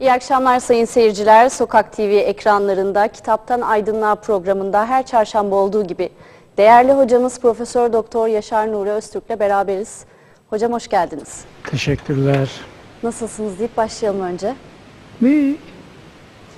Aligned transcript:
İyi 0.00 0.12
akşamlar 0.12 0.60
sayın 0.60 0.84
seyirciler. 0.84 1.48
Sokak 1.48 1.92
TV 1.92 2.00
ekranlarında 2.00 3.08
Kitaptan 3.08 3.60
Aydınlığa 3.60 4.14
programında 4.14 4.86
her 4.86 5.06
çarşamba 5.06 5.56
olduğu 5.56 5.84
gibi 5.86 6.08
değerli 6.58 6.92
hocamız 6.92 7.40
Profesör 7.40 7.92
Doktor 7.92 8.26
Yaşar 8.28 8.72
Nuri 8.72 8.90
Öztürk'le 8.90 9.40
beraberiz. 9.40 10.04
Hocam 10.50 10.72
hoş 10.72 10.88
geldiniz. 10.88 11.44
Teşekkürler. 11.70 12.50
Nasılsınız 13.02 13.58
deyip 13.58 13.76
başlayalım 13.76 14.20
önce. 14.20 14.54
Bir 15.20 15.56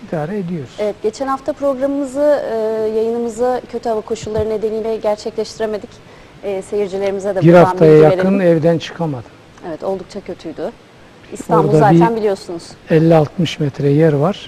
idare 0.09 0.38
ediyoruz. 0.38 0.70
Evet, 0.79 0.96
geçen 1.02 1.27
hafta 1.27 1.52
programımızı, 1.52 2.43
e, 2.52 2.54
yayınımızı 2.96 3.61
kötü 3.72 3.88
hava 3.88 4.00
koşulları 4.00 4.48
nedeniyle 4.48 4.96
gerçekleştiremedik. 4.96 5.91
E, 6.43 6.62
seyircilerimize 6.62 7.34
de 7.34 7.41
bir 7.41 7.46
buradan 7.46 7.64
haftaya 7.64 7.96
yakın 7.96 8.38
verelim. 8.38 8.57
evden 8.57 8.79
çıkamadım. 8.79 9.30
Evet, 9.68 9.84
oldukça 9.84 10.20
kötüydü. 10.20 10.72
İstanbul 11.33 11.69
Orada 11.69 11.79
zaten 11.79 12.16
biliyorsunuz 12.16 12.62
50-60 12.91 13.62
metre 13.62 13.89
yer 13.89 14.12
var. 14.12 14.47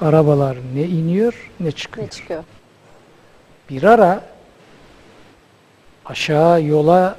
Arabalar 0.00 0.56
ne 0.74 0.82
iniyor 0.82 1.50
ne 1.60 1.72
çıkıyor. 1.72 2.06
ne 2.06 2.10
çıkıyor. 2.10 2.44
Bir 3.70 3.82
ara 3.82 4.20
aşağı 6.04 6.62
yola 6.62 7.16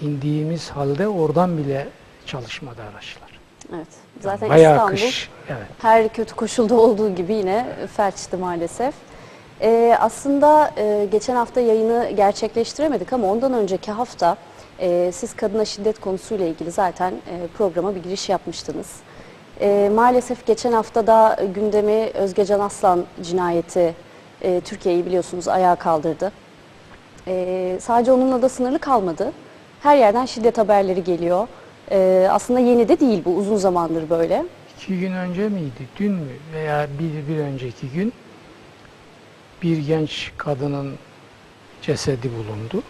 indiğimiz 0.00 0.70
halde 0.70 1.08
oradan 1.08 1.58
bile 1.58 1.88
çalışmadı 2.26 2.80
araçlar. 2.82 3.30
Evet, 3.74 3.86
zaten 4.20 4.48
Bayağı 4.48 4.74
İstanbul 4.74 4.92
kış. 4.96 5.30
Evet. 5.48 5.66
her 5.78 6.08
kötü 6.08 6.34
koşulda 6.34 6.74
olduğu 6.74 7.14
gibi 7.14 7.32
yine 7.32 7.66
felçti 7.96 8.36
maalesef. 8.36 8.94
Ee, 9.62 9.96
aslında 10.00 10.70
e, 10.76 11.08
geçen 11.12 11.34
hafta 11.36 11.60
yayını 11.60 12.10
gerçekleştiremedik 12.16 13.12
ama 13.12 13.26
ondan 13.32 13.52
önceki 13.52 13.92
hafta 13.92 14.36
e, 14.80 15.12
siz 15.12 15.36
kadına 15.36 15.64
şiddet 15.64 16.00
konusuyla 16.00 16.46
ilgili 16.46 16.70
zaten 16.70 17.12
e, 17.12 17.46
programa 17.58 17.94
bir 17.94 18.02
giriş 18.02 18.28
yapmıştınız. 18.28 18.96
E, 19.60 19.90
maalesef 19.94 20.46
geçen 20.46 20.72
hafta 20.72 21.06
da 21.06 21.38
gündemi 21.54 22.10
Özgecan 22.14 22.60
Aslan 22.60 23.04
cinayeti 23.22 23.94
e, 24.42 24.60
Türkiye'yi 24.60 25.06
biliyorsunuz 25.06 25.48
ayağa 25.48 25.74
kaldırdı. 25.74 26.32
E, 27.26 27.76
sadece 27.80 28.12
onunla 28.12 28.42
da 28.42 28.48
sınırlı 28.48 28.78
kalmadı. 28.78 29.32
Her 29.82 29.96
yerden 29.96 30.26
şiddet 30.26 30.58
haberleri 30.58 31.04
geliyor. 31.04 31.48
E, 31.90 32.28
aslında 32.30 32.60
yeni 32.60 32.88
de 32.88 33.00
değil 33.00 33.22
bu 33.24 33.36
uzun 33.36 33.56
zamandır 33.56 34.10
böyle. 34.10 34.44
İki 34.76 34.98
gün 35.00 35.12
önce 35.12 35.48
miydi, 35.48 35.88
dün 35.98 36.12
mü 36.12 36.32
veya 36.54 36.86
bir, 36.98 37.34
bir 37.34 37.40
önceki 37.40 37.88
gün 37.88 38.12
bir 39.62 39.78
genç 39.78 40.32
kadının 40.36 40.94
cesedi 41.82 42.30
bulundu. 42.32 42.82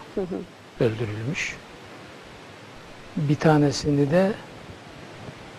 Öldürülmüş. 0.79 1.57
Bir 3.17 3.35
tanesini 3.35 4.11
de 4.11 4.31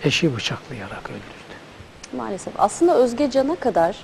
eşi 0.05 0.37
bıçaklayarak 0.37 1.11
öldürdü. 1.11 1.53
Maalesef. 2.17 2.55
Aslında 2.59 2.97
Özge 2.97 3.31
Can'a 3.31 3.55
kadar 3.55 3.97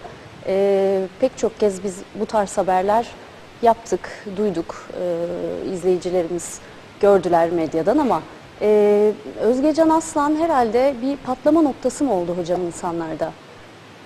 e, 0.46 1.06
pek 1.20 1.38
çok 1.38 1.60
kez 1.60 1.84
biz 1.84 1.98
bu 2.14 2.26
tarz 2.26 2.58
haberler 2.58 3.06
yaptık, 3.62 4.10
duyduk. 4.36 4.86
E, 5.00 5.70
izleyicilerimiz 5.72 6.58
gördüler 7.00 7.50
medyadan 7.50 7.98
ama 7.98 8.22
e, 8.60 9.12
Özge 9.40 9.74
Can 9.74 9.88
Aslan 9.88 10.36
herhalde 10.36 10.94
bir 11.02 11.16
patlama 11.16 11.62
noktası 11.62 12.04
mı 12.04 12.14
oldu 12.14 12.36
hocam 12.36 12.66
insanlarda? 12.66 13.32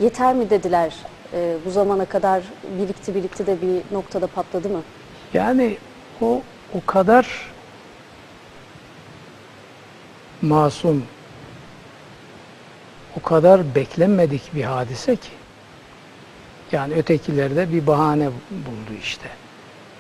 Yeter 0.01 0.35
mi 0.35 0.51
dediler? 0.51 0.95
E, 1.33 1.57
bu 1.67 1.71
zamana 1.71 2.05
kadar 2.05 2.43
birikti 2.79 3.15
birikti 3.15 3.47
de 3.47 3.57
bir 3.63 3.97
noktada 3.97 4.27
patladı 4.27 4.69
mı? 4.69 4.83
Yani 5.35 5.77
o 6.21 6.41
o 6.75 6.87
kadar 6.87 7.52
masum, 10.43 11.05
o 13.17 13.23
kadar 13.23 13.75
beklenmedik 13.75 14.55
bir 14.55 14.65
hadise 14.65 15.17
ki. 15.17 15.31
Yani 16.73 16.95
ötekilerde 16.95 17.73
bir 17.73 17.87
bahane 17.87 18.27
buldu 18.51 18.99
işte. 19.03 19.29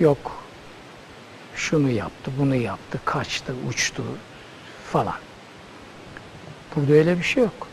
Yok 0.00 0.43
şunu 1.55 1.91
yaptı, 1.91 2.31
bunu 2.39 2.55
yaptı, 2.55 3.00
kaçtı, 3.05 3.55
uçtu 3.69 4.05
falan. 4.84 5.19
Burada 6.77 6.93
öyle 6.93 7.19
bir 7.19 7.22
şey 7.22 7.43
yok. 7.43 7.69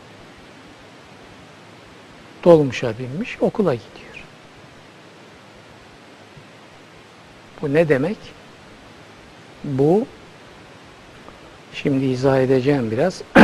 Dolmuşa 2.43 2.93
binmiş, 2.99 3.37
okula 3.41 3.73
gidiyor. 3.73 4.25
Bu 7.61 7.73
ne 7.73 7.89
demek? 7.89 8.17
Bu 9.63 10.07
şimdi 11.73 12.05
izah 12.05 12.39
edeceğim 12.39 12.91
biraz. 12.91 13.21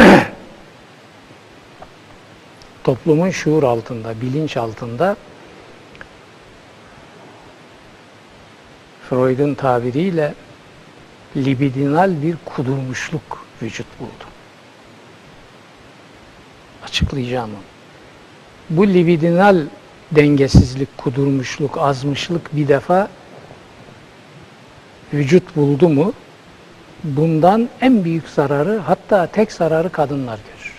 Toplumun 2.83 3.29
şuur 3.29 3.63
altında, 3.63 4.21
bilinç 4.21 4.57
altında 4.57 5.17
Freud'un 9.09 9.53
tabiriyle 9.53 10.33
libidinal 11.37 12.21
bir 12.23 12.35
kudurmuşluk 12.45 13.45
vücut 13.61 13.99
buldu. 13.99 14.25
Açıklayacağım 16.83 17.49
onu. 17.49 17.59
Bu 18.69 18.87
libidinal 18.87 19.61
dengesizlik, 20.11 20.97
kudurmuşluk, 20.97 21.77
azmışlık 21.77 22.55
bir 22.55 22.67
defa 22.67 23.09
vücut 25.13 25.55
buldu 25.55 25.89
mu 25.89 26.13
bundan 27.05 27.69
en 27.81 28.03
büyük 28.03 28.29
zararı 28.29 28.77
hatta 28.77 29.27
tek 29.27 29.51
zararı 29.51 29.89
kadınlar 29.89 30.39
görür. 30.47 30.73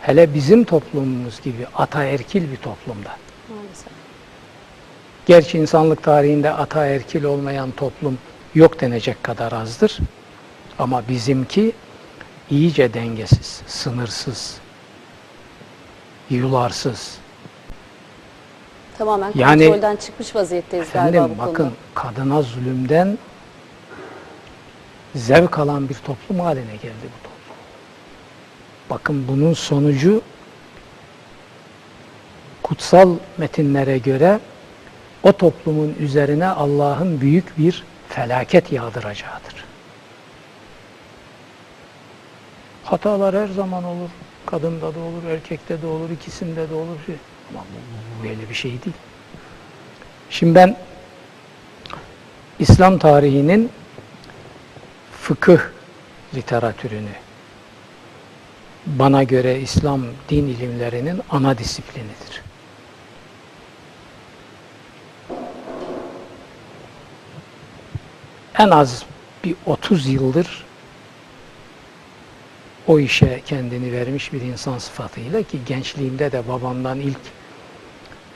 Hele 0.00 0.34
bizim 0.34 0.64
toplumumuz 0.64 1.40
gibi 1.42 1.66
ataerkil 1.74 2.50
bir 2.52 2.56
toplumda. 2.56 3.10
Maalesef. 3.48 3.92
Gerçi 5.26 5.58
insanlık 5.58 6.02
tarihinde 6.02 6.50
ataerkil 6.52 7.24
olmayan 7.24 7.70
toplum 7.70 8.18
yok 8.54 8.80
denecek 8.80 9.22
kadar 9.22 9.52
azdır. 9.52 9.98
Ama 10.78 11.02
bizimki 11.08 11.72
iyice 12.50 12.94
dengesiz, 12.94 13.62
sınırsız, 13.66 14.56
yularsız. 16.30 17.18
Tamamen 18.98 19.32
Yani- 19.34 19.64
kontrolden 19.66 19.96
çıkmış 19.96 20.34
vaziyetteyiz 20.34 20.92
galiba 20.92 21.08
Efendim 21.16 21.36
bu 21.38 21.38
konuda. 21.44 21.52
bakın 21.52 21.72
kadına 21.94 22.42
zulümden 22.42 23.18
zevk 25.14 25.58
alan 25.58 25.88
bir 25.88 25.94
toplum 25.94 26.40
haline 26.40 26.76
geldi 26.82 27.04
bu 27.04 27.22
toplum. 27.22 27.56
Bakın 28.90 29.28
bunun 29.28 29.54
sonucu 29.54 30.22
kutsal 32.62 33.16
metinlere 33.38 33.98
göre 33.98 34.40
o 35.22 35.32
toplumun 35.32 35.94
üzerine 36.00 36.46
Allah'ın 36.46 37.20
büyük 37.20 37.58
bir 37.58 37.84
felaket 38.08 38.72
yağdıracağıdır. 38.72 39.64
Hatalar 42.84 43.34
her 43.34 43.48
zaman 43.48 43.84
olur. 43.84 44.10
Kadında 44.46 44.94
da 44.94 44.98
olur, 44.98 45.24
erkekte 45.30 45.82
de 45.82 45.86
olur, 45.86 46.10
ikisinde 46.10 46.70
de 46.70 46.74
olur. 46.74 46.98
Ama 47.50 47.64
bu, 48.20 48.28
böyle 48.28 48.48
bir 48.48 48.54
şey 48.54 48.70
değil. 48.70 48.96
Şimdi 50.30 50.54
ben 50.54 50.76
İslam 52.58 52.98
tarihinin 52.98 53.70
fıkıh 55.22 55.60
literatürünü 56.34 57.12
bana 58.86 59.22
göre 59.22 59.60
İslam 59.60 60.02
din 60.28 60.46
ilimlerinin 60.46 61.20
ana 61.30 61.58
disiplinidir. 61.58 62.42
En 68.58 68.70
az 68.70 69.04
bir 69.44 69.54
30 69.66 70.06
yıldır 70.06 70.64
o 72.86 72.98
işe 72.98 73.42
kendini 73.46 73.92
vermiş 73.92 74.32
bir 74.32 74.40
insan 74.40 74.78
sıfatıyla 74.78 75.42
ki 75.42 75.58
gençliğimde 75.66 76.32
de 76.32 76.48
babamdan 76.48 77.00
ilk 77.00 77.20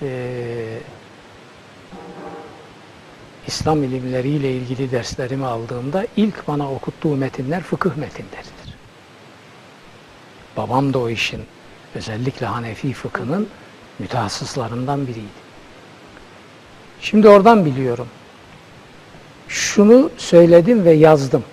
eee 0.02 0.78
İslam 3.46 3.84
ilimleriyle 3.84 4.52
ilgili 4.52 4.90
derslerimi 4.90 5.46
aldığımda 5.46 6.06
ilk 6.16 6.48
bana 6.48 6.72
okuttuğu 6.72 7.16
metinler 7.16 7.62
fıkıh 7.62 7.96
metinleridir. 7.96 8.76
Babam 10.56 10.94
da 10.94 10.98
o 10.98 11.08
işin 11.08 11.43
özellikle 11.94 12.46
Hanefi 12.46 12.93
fıkhının 12.93 13.48
mütehassıslarından 13.98 15.06
biriydi. 15.06 15.46
Şimdi 17.00 17.28
oradan 17.28 17.64
biliyorum. 17.64 18.08
Şunu 19.48 20.10
söyledim 20.16 20.84
ve 20.84 20.93
yazdım. 20.93 21.44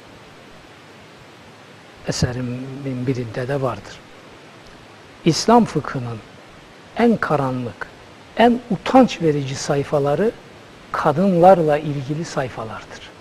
Eserimin 2.08 3.08
birinde 3.08 3.48
de 3.48 3.62
vardır. 3.62 4.00
İslam 5.26 5.66
fıkhının 5.66 6.18
en 6.98 7.18
karanlık, 7.18 7.88
en 8.38 8.60
utanç 8.72 9.22
verici 9.22 9.56
sayfaları 9.56 10.32
kadınlarla 10.94 11.78
ilgili 11.78 12.26
sayfalardır. 12.26 13.12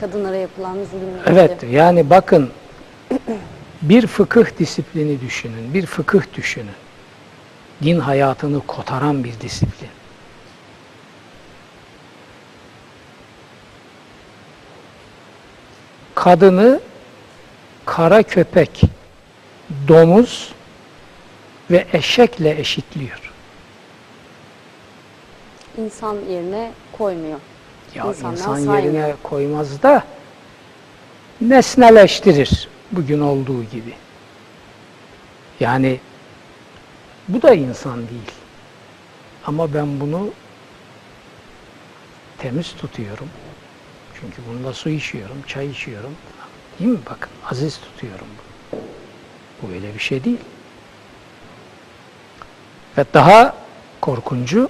Kadınlara 0.00 0.36
yapılan 0.36 0.74
zulümle 0.74 1.20
Evet 1.26 1.62
yani 1.70 2.10
bakın 2.10 2.50
Bir 3.82 4.06
fıkıh 4.06 4.58
disiplini 4.58 5.20
düşünün, 5.20 5.74
bir 5.74 5.86
fıkıh 5.86 6.22
düşünün. 6.36 6.74
Din 7.82 8.00
hayatını 8.00 8.66
kotaran 8.66 9.24
bir 9.24 9.40
disiplin. 9.40 9.88
Kadını 16.14 16.80
kara 17.86 18.22
köpek, 18.22 18.82
domuz 19.88 20.52
ve 21.70 21.86
eşekle 21.92 22.60
eşitliyor. 22.60 23.29
İnsan 25.84 26.16
yerine 26.30 26.72
koymuyor. 26.98 27.38
Ya 27.94 28.04
İnsandan 28.04 28.32
insan 28.32 28.54
saymıyor. 28.54 28.78
yerine 28.78 29.14
koymaz 29.22 29.82
da 29.82 30.04
nesneleştirir 31.40 32.68
bugün 32.92 33.20
olduğu 33.20 33.64
gibi. 33.64 33.94
Yani 35.60 36.00
bu 37.28 37.42
da 37.42 37.54
insan 37.54 37.96
değil. 37.96 38.30
Ama 39.46 39.74
ben 39.74 40.00
bunu 40.00 40.30
temiz 42.38 42.72
tutuyorum. 42.72 43.28
Çünkü 44.20 44.42
bunda 44.48 44.72
su 44.72 44.88
içiyorum, 44.90 45.42
çay 45.46 45.70
içiyorum. 45.70 46.12
Değil 46.78 46.90
mi? 46.90 46.98
Bakın 47.10 47.30
aziz 47.50 47.80
tutuyorum. 47.80 48.26
Bu 49.62 49.72
öyle 49.72 49.94
bir 49.94 49.98
şey 49.98 50.24
değil. 50.24 50.40
Ve 52.98 53.04
daha 53.14 53.56
korkuncu 54.00 54.68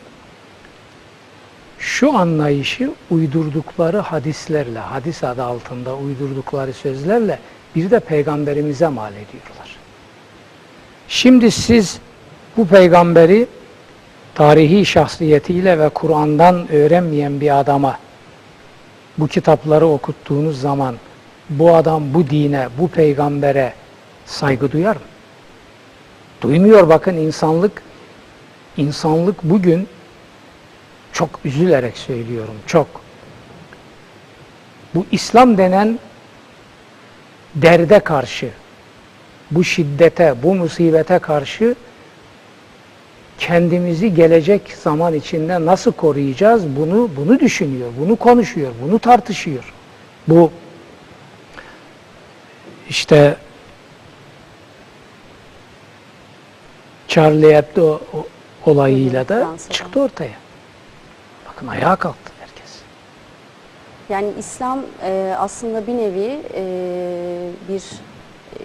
şu 1.80 2.18
anlayışı 2.18 2.90
uydurdukları 3.10 3.98
hadislerle, 3.98 4.78
hadis 4.78 5.24
adı 5.24 5.42
altında 5.42 5.96
uydurdukları 5.96 6.72
sözlerle 6.72 7.38
bir 7.76 7.90
de 7.90 8.00
peygamberimize 8.00 8.88
mal 8.88 9.12
ediyorlar. 9.12 9.76
Şimdi 11.08 11.50
siz 11.50 11.98
bu 12.56 12.66
peygamberi 12.66 13.46
tarihi 14.34 14.86
şahsiyetiyle 14.86 15.78
ve 15.78 15.88
Kur'an'dan 15.88 16.72
öğrenmeyen 16.72 17.40
bir 17.40 17.60
adama 17.60 17.98
bu 19.18 19.26
kitapları 19.26 19.86
okuttuğunuz 19.86 20.60
zaman 20.60 20.96
bu 21.50 21.74
adam 21.74 22.14
bu 22.14 22.30
dine, 22.30 22.68
bu 22.78 22.88
peygambere 22.88 23.72
saygı 24.26 24.72
duyar 24.72 24.96
mı? 24.96 25.02
Duymuyor 26.42 26.88
bakın 26.88 27.16
insanlık 27.16 27.82
insanlık 28.76 29.42
bugün 29.42 29.88
çok 31.12 31.30
üzülerek 31.44 31.98
söylüyorum, 31.98 32.54
çok. 32.66 32.86
Bu 34.94 35.06
İslam 35.10 35.58
denen 35.58 35.98
derde 37.54 38.00
karşı, 38.00 38.50
bu 39.50 39.64
şiddete, 39.64 40.34
bu 40.42 40.54
musibete 40.54 41.18
karşı 41.18 41.74
kendimizi 43.38 44.14
gelecek 44.14 44.74
zaman 44.82 45.14
içinde 45.14 45.66
nasıl 45.66 45.92
koruyacağız 45.92 46.76
bunu 46.76 47.10
bunu 47.16 47.40
düşünüyor, 47.40 47.90
bunu 48.00 48.16
konuşuyor, 48.16 48.72
bunu 48.82 48.98
tartışıyor. 48.98 49.74
Bu 50.28 50.50
işte 52.88 53.36
Charlie 57.08 57.56
Hebdo 57.56 58.00
olayıyla 58.66 59.28
da 59.28 59.48
çıktı 59.70 60.00
ortaya. 60.00 60.49
Bakın 61.60 61.68
ayağa 61.68 61.96
kalktı 61.96 62.32
herkes. 62.40 62.80
Yani 64.08 64.28
İslam 64.38 64.80
e, 65.02 65.34
aslında 65.38 65.86
bir 65.86 65.92
nevi 65.92 66.40
e, 66.54 66.62
bir 67.68 67.82
e, 68.56 68.62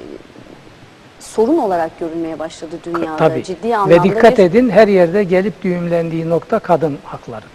sorun 1.20 1.58
olarak 1.58 2.00
görülmeye 2.00 2.40
başladı 2.40 2.76
dünyada. 2.84 3.18
Tabii. 3.18 3.44
Ciddi 3.44 3.76
anlamda 3.76 4.04
Ve 4.04 4.10
dikkat 4.10 4.38
bir... 4.38 4.44
edin 4.44 4.70
her 4.70 4.88
yerde 4.88 5.24
gelip 5.24 5.64
düğümlendiği 5.64 6.30
nokta 6.30 6.60
kadın 6.60 6.98
haklarıdır. 7.04 7.50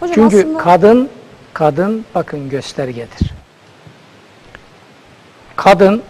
Hocam 0.00 0.14
Çünkü 0.14 0.38
aslında 0.38 0.58
kadın 0.58 1.08
kadın 1.52 2.04
bakın 2.14 2.48
göstergedir. 2.48 3.32
Kadın 5.56 6.02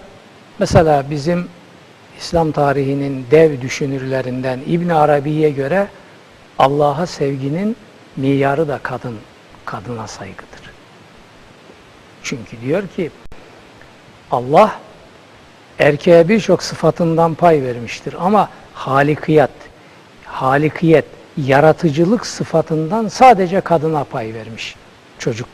mesela 0.59 1.05
bizim 1.11 1.49
İslam 2.19 2.53
tarihinin 2.53 3.27
dev 3.31 3.61
düşünürlerinden 3.61 4.61
İbn 4.67 4.89
Arabi'ye 4.89 5.51
göre 5.51 5.89
Allah'a 6.59 7.07
sevginin 7.07 7.77
miyarı 8.17 8.69
da 8.69 8.79
kadın 8.79 9.19
kadına 9.65 10.07
saygıdır. 10.07 10.61
Çünkü 12.23 12.61
diyor 12.61 12.89
ki 12.97 13.11
Allah 14.31 14.81
erkeğe 15.79 16.29
birçok 16.29 16.63
sıfatından 16.63 17.35
pay 17.35 17.63
vermiştir 17.63 18.15
ama 18.21 18.51
halikiyet, 18.75 19.51
halikiyet, 20.25 21.05
yaratıcılık 21.37 22.27
sıfatından 22.27 23.09
sadece 23.09 23.61
kadına 23.61 24.05
pay 24.05 24.35
vermiş. 24.35 24.77
Çocuk 25.19 25.49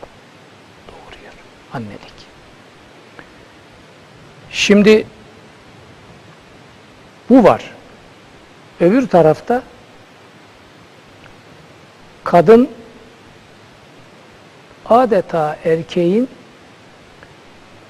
doğuruyor, 0.89 1.33
annelik. 1.73 2.15
Şimdi 4.51 5.07
bu 7.31 7.45
var. 7.45 7.75
Öbür 8.81 9.09
tarafta 9.09 9.63
kadın 12.25 12.69
adeta 14.87 15.57
erkeğin 15.65 16.29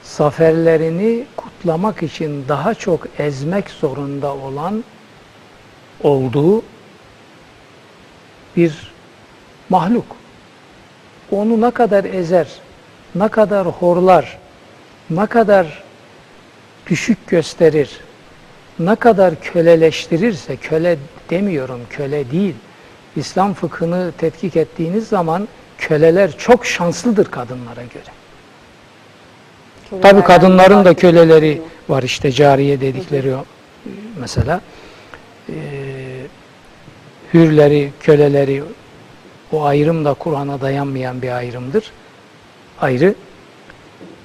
zaferlerini 0.03 1.25
kutlamak 1.37 2.03
için 2.03 2.45
daha 2.49 2.75
çok 2.75 3.07
ezmek 3.19 3.71
zorunda 3.71 4.35
olan 4.35 4.85
olduğu 6.03 6.63
bir 8.57 8.93
mahluk. 9.69 10.07
Onu 11.31 11.61
ne 11.61 11.71
kadar 11.71 12.05
ezer, 12.05 12.49
ne 13.15 13.29
kadar 13.29 13.67
horlar, 13.67 14.39
ne 15.11 15.27
kadar 15.27 15.83
düşük 16.87 17.27
gösterir, 17.27 17.91
ne 18.79 18.95
kadar 18.95 19.41
köleleştirirse, 19.41 20.57
köle 20.57 20.99
demiyorum, 21.31 21.81
köle 21.91 22.31
değil. 22.31 22.55
İslam 23.17 23.55
fıkhını 23.55 24.13
tetkik 24.19 24.57
ettiğiniz 24.57 25.09
zaman 25.09 25.49
köleler 25.79 26.39
çok 26.39 26.67
şanslıdır 26.67 27.31
kadınlara 27.31 27.83
göre. 27.83 28.15
Tabi 30.03 30.23
kadınların 30.23 30.85
da 30.85 30.95
köleleri 30.95 31.63
var 31.89 32.03
işte 32.03 32.33
cariye 32.33 32.81
dedikleri 32.81 33.35
mesela. 34.21 34.61
Ee, 35.49 35.55
hürleri, 37.35 37.93
köleleri 38.01 38.63
o 39.53 39.65
ayrım 39.65 40.05
da 40.05 40.15
Kur'an'a 40.15 40.61
dayanmayan 40.61 41.23
bir 41.23 41.31
ayrımdır. 41.31 41.93
Ayrı. 42.81 43.15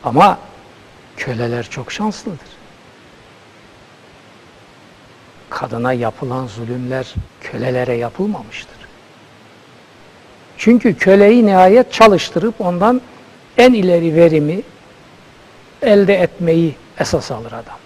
Ama 0.04 0.40
köleler 1.18 1.64
çok 1.70 1.92
şanslıdır. 1.92 2.40
Kadına 5.50 5.94
yapılan 5.94 6.48
zulümler 6.48 7.14
kölelere 7.42 7.94
yapılmamıştır. 7.94 8.79
Çünkü 10.60 10.96
köleyi 10.96 11.46
nihayet 11.46 11.94
çalıştırıp 11.94 12.62
ondan 12.62 13.02
en 13.58 13.74
ileri 13.74 14.16
verimi 14.16 14.62
elde 15.82 16.16
etmeyi 16.16 16.76
esas 17.00 17.32
alır 17.32 17.52
adam. 17.52 17.78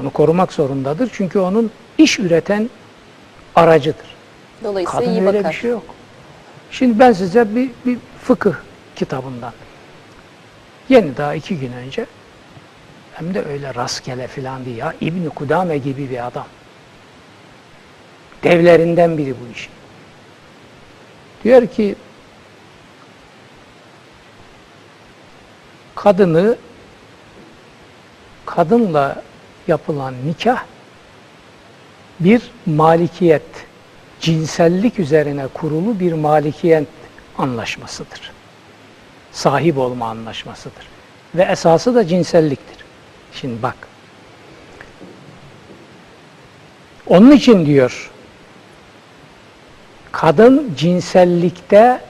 Onu 0.00 0.10
korumak 0.10 0.52
zorundadır 0.52 1.10
çünkü 1.12 1.38
onun 1.38 1.70
iş 1.98 2.18
üreten 2.18 2.70
aracıdır. 3.54 4.06
Dolayısıyla 4.64 5.00
Kadın 5.00 5.12
iyi 5.12 5.26
öyle 5.26 5.38
bakar. 5.38 5.52
bir 5.52 5.56
şey 5.56 5.70
yok. 5.70 5.84
Şimdi 6.70 6.98
ben 6.98 7.12
size 7.12 7.54
bir, 7.56 7.70
bir 7.86 7.98
fıkıh 8.22 8.54
kitabından 8.96 9.52
yeni 10.88 11.16
daha 11.16 11.34
iki 11.34 11.58
gün 11.58 11.72
önce 11.72 12.06
hem 13.12 13.34
de 13.34 13.44
öyle 13.44 13.74
rastgele 13.74 14.26
filan 14.26 14.64
değil 14.64 14.76
ya 14.76 14.94
İbni 15.00 15.28
Kudame 15.28 15.78
gibi 15.78 16.10
bir 16.10 16.26
adam. 16.26 16.46
Devlerinden 18.42 19.18
biri 19.18 19.30
bu 19.30 19.52
işin. 19.54 19.72
Diyor 21.44 21.66
ki 21.66 21.94
kadını 26.06 26.56
kadınla 28.46 29.22
yapılan 29.68 30.14
nikah 30.26 30.64
bir 32.20 32.42
malikiyet, 32.66 33.42
cinsellik 34.20 34.98
üzerine 34.98 35.46
kurulu 35.46 36.00
bir 36.00 36.12
malikiyet 36.12 36.88
anlaşmasıdır. 37.38 38.32
Sahip 39.32 39.78
olma 39.78 40.08
anlaşmasıdır. 40.08 40.88
Ve 41.34 41.42
esası 41.42 41.94
da 41.94 42.06
cinselliktir. 42.06 42.84
Şimdi 43.32 43.62
bak. 43.62 43.76
Onun 47.06 47.30
için 47.30 47.66
diyor, 47.66 48.10
kadın 50.12 50.74
cinsellikte 50.76 52.00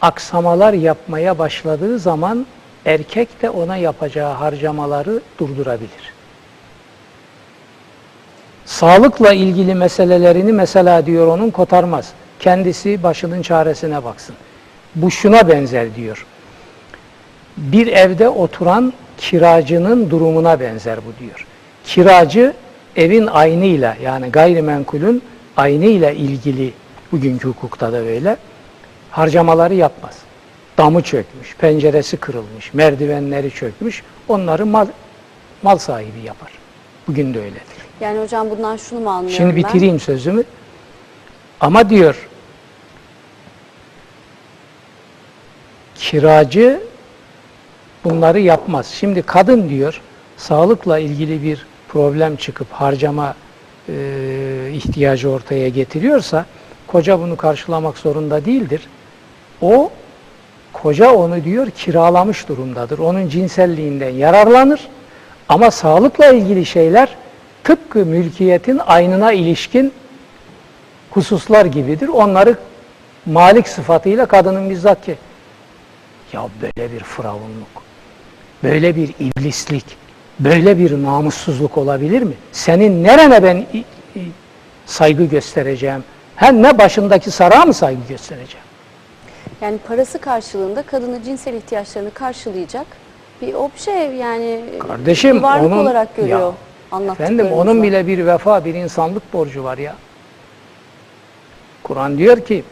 aksamalar 0.00 0.72
yapmaya 0.72 1.38
başladığı 1.38 1.98
zaman 1.98 2.46
erkek 2.86 3.42
de 3.42 3.50
ona 3.50 3.76
yapacağı 3.76 4.34
harcamaları 4.34 5.20
durdurabilir. 5.38 6.12
Sağlıkla 8.64 9.32
ilgili 9.32 9.74
meselelerini 9.74 10.52
mesela 10.52 11.06
diyor 11.06 11.26
onun 11.26 11.50
kotarmaz. 11.50 12.12
Kendisi 12.40 13.02
başının 13.02 13.42
çaresine 13.42 14.04
baksın. 14.04 14.34
Bu 14.94 15.10
şuna 15.10 15.48
benzer 15.48 15.94
diyor. 15.94 16.26
Bir 17.56 17.86
evde 17.86 18.28
oturan 18.28 18.92
kiracının 19.18 20.10
durumuna 20.10 20.60
benzer 20.60 20.98
bu 20.98 21.24
diyor. 21.24 21.46
Kiracı 21.84 22.54
evin 22.96 23.26
aynıyla 23.26 23.96
yani 24.02 24.28
gayrimenkulün 24.30 25.22
aynıyla 25.56 26.10
ilgili 26.10 26.72
bugünkü 27.12 27.48
hukukta 27.48 27.92
da 27.92 28.04
böyle 28.04 28.36
harcamaları 29.10 29.74
yapmaz. 29.74 30.21
Damı 30.78 31.02
çökmüş, 31.02 31.56
penceresi 31.56 32.16
kırılmış, 32.16 32.74
merdivenleri 32.74 33.50
çökmüş. 33.50 34.02
Onları 34.28 34.66
mal, 34.66 34.86
mal 35.62 35.78
sahibi 35.78 36.20
yapar. 36.24 36.52
Bugün 37.08 37.34
de 37.34 37.38
öyledir. 37.38 37.62
Yani 38.00 38.20
hocam 38.20 38.50
bundan 38.50 38.76
şunu 38.76 39.00
mu 39.00 39.10
anlıyorum 39.10 39.36
Şimdi 39.36 39.50
ben? 39.50 39.56
bitireyim 39.56 40.00
sözümü. 40.00 40.44
Ama 41.60 41.90
diyor 41.90 42.28
kiracı 45.94 46.80
bunları 48.04 48.40
yapmaz. 48.40 48.86
Şimdi 48.86 49.22
kadın 49.22 49.68
diyor 49.68 50.00
sağlıkla 50.36 50.98
ilgili 50.98 51.42
bir 51.42 51.66
problem 51.88 52.36
çıkıp 52.36 52.72
harcama 52.72 53.34
e, 53.88 53.94
ihtiyacı 54.72 55.30
ortaya 55.30 55.68
getiriyorsa 55.68 56.46
koca 56.86 57.18
bunu 57.20 57.36
karşılamak 57.36 57.98
zorunda 57.98 58.44
değildir. 58.44 58.82
O 59.60 59.90
koca 60.82 61.12
onu 61.12 61.44
diyor 61.44 61.70
kiralamış 61.70 62.48
durumdadır. 62.48 62.98
Onun 62.98 63.28
cinselliğinden 63.28 64.10
yararlanır. 64.10 64.88
Ama 65.48 65.70
sağlıkla 65.70 66.26
ilgili 66.26 66.66
şeyler 66.66 67.08
tıpkı 67.64 67.98
mülkiyetin 67.98 68.80
aynına 68.86 69.32
ilişkin 69.32 69.92
hususlar 71.10 71.66
gibidir. 71.66 72.08
Onları 72.08 72.56
malik 73.26 73.68
sıfatıyla 73.68 74.26
kadının 74.26 74.70
bizzat 74.70 75.04
ki 75.04 75.16
ya 76.32 76.42
böyle 76.62 76.92
bir 76.92 77.00
firavunluk, 77.00 77.82
böyle 78.62 78.96
bir 78.96 79.14
iblislik, 79.20 79.84
böyle 80.40 80.78
bir 80.78 81.02
namussuzluk 81.02 81.78
olabilir 81.78 82.22
mi? 82.22 82.34
Senin 82.52 83.04
nerene 83.04 83.42
ben 83.42 83.66
saygı 84.86 85.24
göstereceğim? 85.24 86.04
Hem 86.36 86.62
ne 86.62 86.78
başındaki 86.78 87.30
sarağa 87.30 87.64
mı 87.64 87.74
saygı 87.74 88.00
göstereceğim? 88.08 88.71
Yani 89.62 89.78
parası 89.78 90.18
karşılığında 90.18 90.82
kadını 90.82 91.22
cinsel 91.22 91.54
ihtiyaçlarını 91.54 92.14
karşılayacak 92.14 92.86
bir 93.42 93.54
obje 93.54 93.90
yani 93.90 94.64
Kardeşim 94.88 95.36
bir 95.36 95.42
varlık 95.42 95.66
onun 95.66 95.78
olarak 95.78 96.16
görüyor 96.16 96.52
Ya. 96.92 97.12
Efendim 97.12 97.52
onun 97.52 97.82
bile 97.82 98.06
bir 98.06 98.26
vefa, 98.26 98.64
bir 98.64 98.74
insanlık 98.74 99.32
borcu 99.32 99.64
var 99.64 99.78
ya. 99.78 99.96
Kur'an 101.82 102.18
diyor 102.18 102.44
ki 102.44 102.64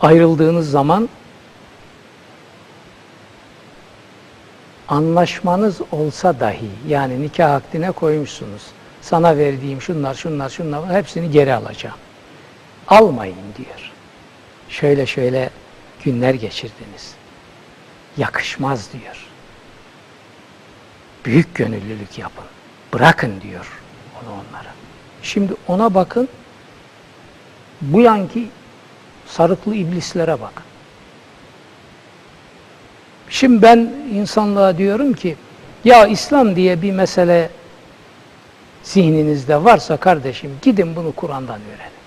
ayrıldığınız 0.00 0.70
zaman 0.70 1.08
anlaşmanız 4.88 5.80
olsa 5.92 6.40
dahi 6.40 6.70
yani 6.88 7.22
nikah 7.22 7.54
akdine 7.54 7.90
koymuşsunuz. 7.90 8.62
Sana 9.00 9.36
verdiğim 9.36 9.82
şunlar 9.82 10.14
şunlar 10.14 10.48
şunlar 10.48 10.94
hepsini 10.94 11.30
geri 11.30 11.54
alacağım. 11.54 11.96
Almayın 12.88 13.36
diyor. 13.58 13.89
Şöyle 14.70 15.06
şöyle 15.06 15.50
günler 16.04 16.34
geçirdiniz. 16.34 17.14
Yakışmaz 18.16 18.88
diyor. 18.92 19.26
Büyük 21.24 21.54
gönüllülük 21.54 22.18
yapın. 22.18 22.44
Bırakın 22.92 23.40
diyor 23.40 23.80
onu 24.14 24.32
onlara. 24.32 24.74
Şimdi 25.22 25.52
ona 25.68 25.94
bakın. 25.94 26.28
Bu 27.80 28.00
yanki 28.00 28.48
sarıklı 29.26 29.74
iblislere 29.74 30.40
bakın. 30.40 30.64
Şimdi 33.28 33.62
ben 33.62 33.78
insanlığa 34.12 34.78
diyorum 34.78 35.12
ki 35.12 35.36
ya 35.84 36.06
İslam 36.06 36.56
diye 36.56 36.82
bir 36.82 36.92
mesele 36.92 37.50
zihninizde 38.82 39.64
varsa 39.64 39.96
kardeşim 39.96 40.58
gidin 40.62 40.96
bunu 40.96 41.12
Kur'an'dan 41.12 41.60
öğrenin. 41.60 41.99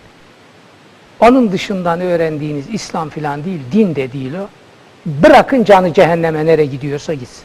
Onun 1.23 1.51
dışından 1.51 2.01
öğrendiğiniz 2.01 2.65
İslam 2.73 3.09
filan 3.09 3.45
değil, 3.45 3.59
din 3.71 3.95
de 3.95 4.13
değil 4.13 4.33
o. 4.33 4.47
Bırakın 5.05 5.63
canı 5.63 5.93
cehenneme 5.93 6.45
nereye 6.45 6.65
gidiyorsa 6.65 7.13
gitsin. 7.13 7.43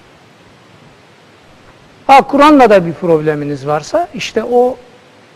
Ha 2.06 2.22
Kur'an'la 2.22 2.70
da 2.70 2.86
bir 2.86 2.92
probleminiz 2.92 3.66
varsa 3.66 4.08
işte 4.14 4.44
o 4.44 4.76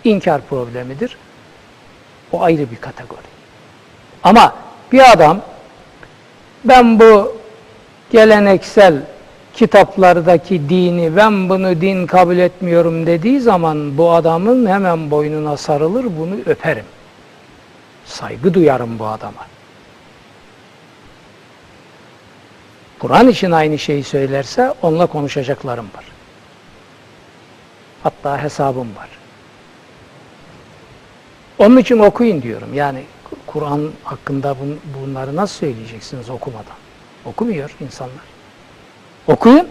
inkar 0.04 0.40
problemidir. 0.40 1.16
O 2.32 2.42
ayrı 2.42 2.70
bir 2.70 2.76
kategori. 2.76 3.20
Ama 4.22 4.54
bir 4.92 5.12
adam 5.12 5.40
ben 6.64 7.00
bu 7.00 7.36
geleneksel 8.10 8.94
kitaplardaki 9.54 10.68
dini 10.68 11.16
ben 11.16 11.48
bunu 11.48 11.80
din 11.80 12.06
kabul 12.06 12.38
etmiyorum 12.38 13.06
dediği 13.06 13.40
zaman 13.40 13.98
bu 13.98 14.12
adamın 14.12 14.66
hemen 14.66 15.10
boynuna 15.10 15.56
sarılır 15.56 16.04
bunu 16.04 16.34
öperim. 16.46 16.84
Saygı 18.04 18.54
duyarım 18.54 18.98
bu 18.98 19.06
adama. 19.06 19.46
Kur'an 22.98 23.28
için 23.28 23.50
aynı 23.50 23.78
şeyi 23.78 24.04
söylerse 24.04 24.74
onunla 24.82 25.06
konuşacaklarım 25.06 25.86
var. 25.96 26.04
Hatta 28.02 28.42
hesabım 28.42 28.96
var. 28.96 29.08
Onun 31.58 31.76
için 31.76 31.98
okuyun 31.98 32.42
diyorum. 32.42 32.74
Yani 32.74 33.02
Kur'an 33.46 33.90
hakkında 34.04 34.56
bun, 34.60 34.80
bunları 35.00 35.36
nasıl 35.36 35.54
söyleyeceksiniz 35.54 36.30
okumadan? 36.30 36.76
Okumuyor 37.24 37.76
insanlar. 37.80 38.24
Okuyun. 39.26 39.68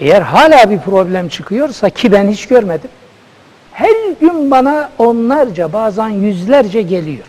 Eğer 0.00 0.22
hala 0.22 0.70
bir 0.70 0.78
problem 0.78 1.28
çıkıyorsa 1.28 1.90
ki 1.90 2.12
ben 2.12 2.28
hiç 2.28 2.48
görmedim. 2.48 2.90
Her 3.78 4.12
gün 4.20 4.50
bana 4.50 4.90
onlarca 4.98 5.72
bazen 5.72 6.08
yüzlerce 6.08 6.82
geliyor. 6.82 7.26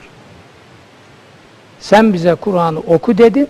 Sen 1.80 2.14
bize 2.14 2.36
Kur'an'ı 2.36 2.80
oku 2.80 3.18
dedin. 3.18 3.48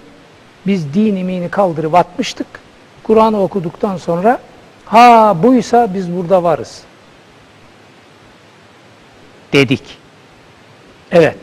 Biz 0.68 0.94
din 0.94 1.16
imini 1.16 1.50
kaldırıp 1.50 1.96
atmıştık. 1.96 2.48
Kur'an'ı 3.04 3.42
okuduktan 3.42 3.98
sonra 3.98 4.40
ha 4.86 5.36
buysa 5.44 5.94
biz 5.94 6.16
burada 6.16 6.44
varız. 6.44 6.82
Dedik. 9.54 9.84
Evet. 11.12 11.38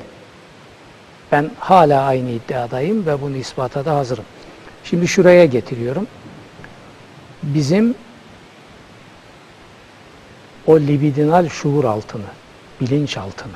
Ben 1.32 1.50
hala 1.58 2.02
aynı 2.02 2.30
iddiadayım 2.30 3.06
ve 3.06 3.22
bunu 3.22 3.36
ispata 3.36 3.84
da 3.84 3.96
hazırım. 3.96 4.24
Şimdi 4.84 5.08
şuraya 5.08 5.44
getiriyorum. 5.44 6.06
Bizim 7.42 7.94
o 10.66 10.78
libidinal 10.80 11.48
şuur 11.48 11.84
altını, 11.84 12.22
bilinç 12.80 13.16
altını 13.18 13.52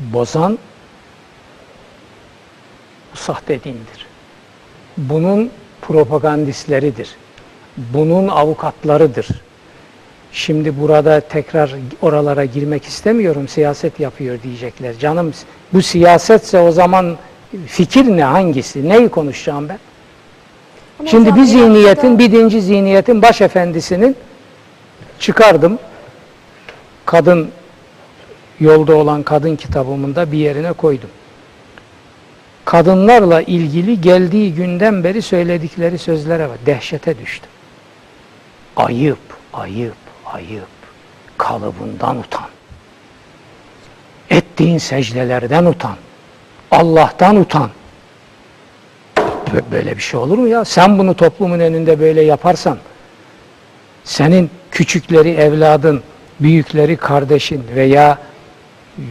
bozan 0.00 0.58
bu 3.12 3.16
sahte 3.16 3.64
dindir. 3.64 4.06
Bunun 4.96 5.50
propagandistleridir. 5.82 7.08
Bunun 7.76 8.28
avukatlarıdır. 8.28 9.28
Şimdi 10.32 10.80
burada 10.80 11.20
tekrar 11.20 11.74
oralara 12.02 12.44
girmek 12.44 12.84
istemiyorum. 12.84 13.48
Siyaset 13.48 14.00
yapıyor 14.00 14.42
diyecekler. 14.42 14.98
Canım 14.98 15.32
bu 15.72 15.82
siyasetse 15.82 16.58
o 16.60 16.72
zaman 16.72 17.16
fikir 17.66 18.04
ne 18.16 18.24
hangisi? 18.24 18.88
Neyi 18.88 19.08
konuşacağım 19.08 19.68
ben? 19.68 19.78
Ama 21.00 21.08
Şimdi 21.08 21.34
bir 21.36 21.44
zihniyetin, 21.44 22.08
noktada- 22.08 22.18
bir 22.18 22.32
dinci 22.32 22.60
zihniyetin 22.62 23.22
başefendisinin 23.22 24.16
çıkardım. 25.20 25.78
Kadın 27.06 27.50
yolda 28.60 28.96
olan 28.96 29.22
kadın 29.22 29.56
kitabımın 29.56 30.14
da 30.14 30.32
bir 30.32 30.38
yerine 30.38 30.72
koydum. 30.72 31.10
Kadınlarla 32.64 33.42
ilgili 33.42 34.00
geldiği 34.00 34.54
günden 34.54 35.04
beri 35.04 35.22
söyledikleri 35.22 35.98
sözlere 35.98 36.48
var. 36.48 36.58
Dehşete 36.66 37.18
düştüm. 37.18 37.50
Ayıp, 38.76 39.18
ayıp, 39.52 39.94
ayıp. 40.26 40.68
Kalıbından 41.38 42.18
utan. 42.18 42.46
Ettiğin 44.30 44.78
secdelerden 44.78 45.64
utan. 45.64 45.96
Allah'tan 46.70 47.36
utan. 47.36 47.70
Bö- 49.16 49.72
Böyle 49.72 49.96
bir 49.96 50.02
şey 50.02 50.20
olur 50.20 50.38
mu 50.38 50.48
ya? 50.48 50.64
Sen 50.64 50.98
bunu 50.98 51.14
toplumun 51.16 51.60
önünde 51.60 52.00
böyle 52.00 52.22
yaparsan, 52.22 52.78
senin 54.04 54.50
küçükleri 54.70 55.30
evladın, 55.30 56.02
büyükleri 56.40 56.96
kardeşin 56.96 57.64
veya 57.74 58.18
e, 58.98 59.02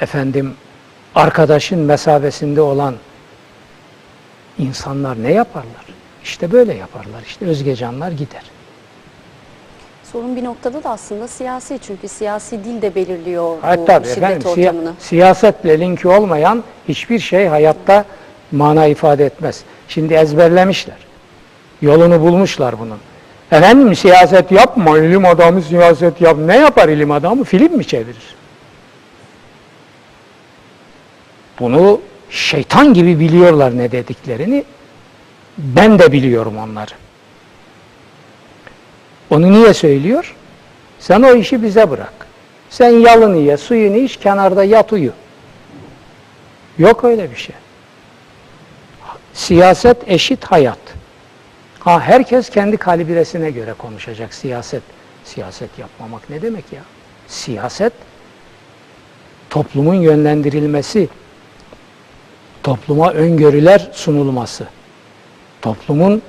efendim 0.00 0.54
arkadaşın 1.14 1.78
mesabesinde 1.78 2.60
olan 2.60 2.94
insanlar 4.58 5.22
ne 5.22 5.32
yaparlar? 5.32 5.86
İşte 6.24 6.52
böyle 6.52 6.74
yaparlar. 6.74 7.22
İşte 7.26 7.46
Özgecanlar 7.46 8.10
gider. 8.12 8.42
Sorun 10.12 10.36
bir 10.36 10.44
noktada 10.44 10.84
da 10.84 10.90
aslında 10.90 11.28
siyasi 11.28 11.78
çünkü 11.86 12.08
siyasi 12.08 12.64
dil 12.64 12.82
de 12.82 12.94
belirliyor 12.94 13.56
Hayır 13.62 13.80
bu 13.80 13.84
tabii 13.84 14.04
şiddet 14.06 14.18
efendim 14.18 14.48
siya- 14.54 14.68
ortamını. 14.68 14.92
siyasetle 14.98 15.80
linki 15.80 16.08
olmayan 16.08 16.64
hiçbir 16.88 17.18
şey 17.18 17.46
hayatta 17.46 18.04
mana 18.52 18.86
ifade 18.86 19.24
etmez. 19.26 19.62
Şimdi 19.88 20.14
ezberlemişler. 20.14 20.96
Yolunu 21.82 22.20
bulmuşlar 22.20 22.78
bunun. 22.78 22.98
Efendim 23.52 23.96
siyaset 23.96 24.52
yapma, 24.52 24.98
ilim 24.98 25.24
adamı 25.24 25.62
siyaset 25.62 26.20
yap. 26.20 26.36
Ne 26.38 26.56
yapar 26.56 26.88
ilim 26.88 27.10
adamı? 27.10 27.44
Film 27.44 27.76
mi 27.76 27.86
çevirir? 27.86 28.36
Bunu 31.60 32.00
şeytan 32.30 32.94
gibi 32.94 33.20
biliyorlar 33.20 33.78
ne 33.78 33.92
dediklerini. 33.92 34.64
Ben 35.58 35.98
de 35.98 36.12
biliyorum 36.12 36.56
onları. 36.58 36.90
Onu 39.30 39.52
niye 39.52 39.74
söylüyor? 39.74 40.34
Sen 40.98 41.22
o 41.22 41.34
işi 41.34 41.62
bize 41.62 41.90
bırak. 41.90 42.12
Sen 42.70 42.90
yalını 42.90 43.36
ye, 43.36 43.56
suyunu 43.56 43.96
iç, 43.96 44.16
kenarda 44.16 44.64
yat 44.64 44.92
uyu. 44.92 45.12
Yok 46.78 47.04
öyle 47.04 47.30
bir 47.30 47.36
şey. 47.36 47.54
Siyaset 49.34 49.96
eşit 50.06 50.44
hayat. 50.44 50.78
Ha 51.86 52.00
herkes 52.00 52.50
kendi 52.50 52.76
kalibresine 52.76 53.50
göre 53.50 53.72
konuşacak 53.78 54.34
siyaset. 54.34 54.82
Siyaset 55.24 55.78
yapmamak 55.78 56.30
ne 56.30 56.42
demek 56.42 56.72
ya? 56.72 56.80
Siyaset 57.26 57.92
toplumun 59.50 59.94
yönlendirilmesi, 59.94 61.08
topluma 62.62 63.12
öngörüler 63.12 63.90
sunulması, 63.92 64.66
toplumun 65.62 66.22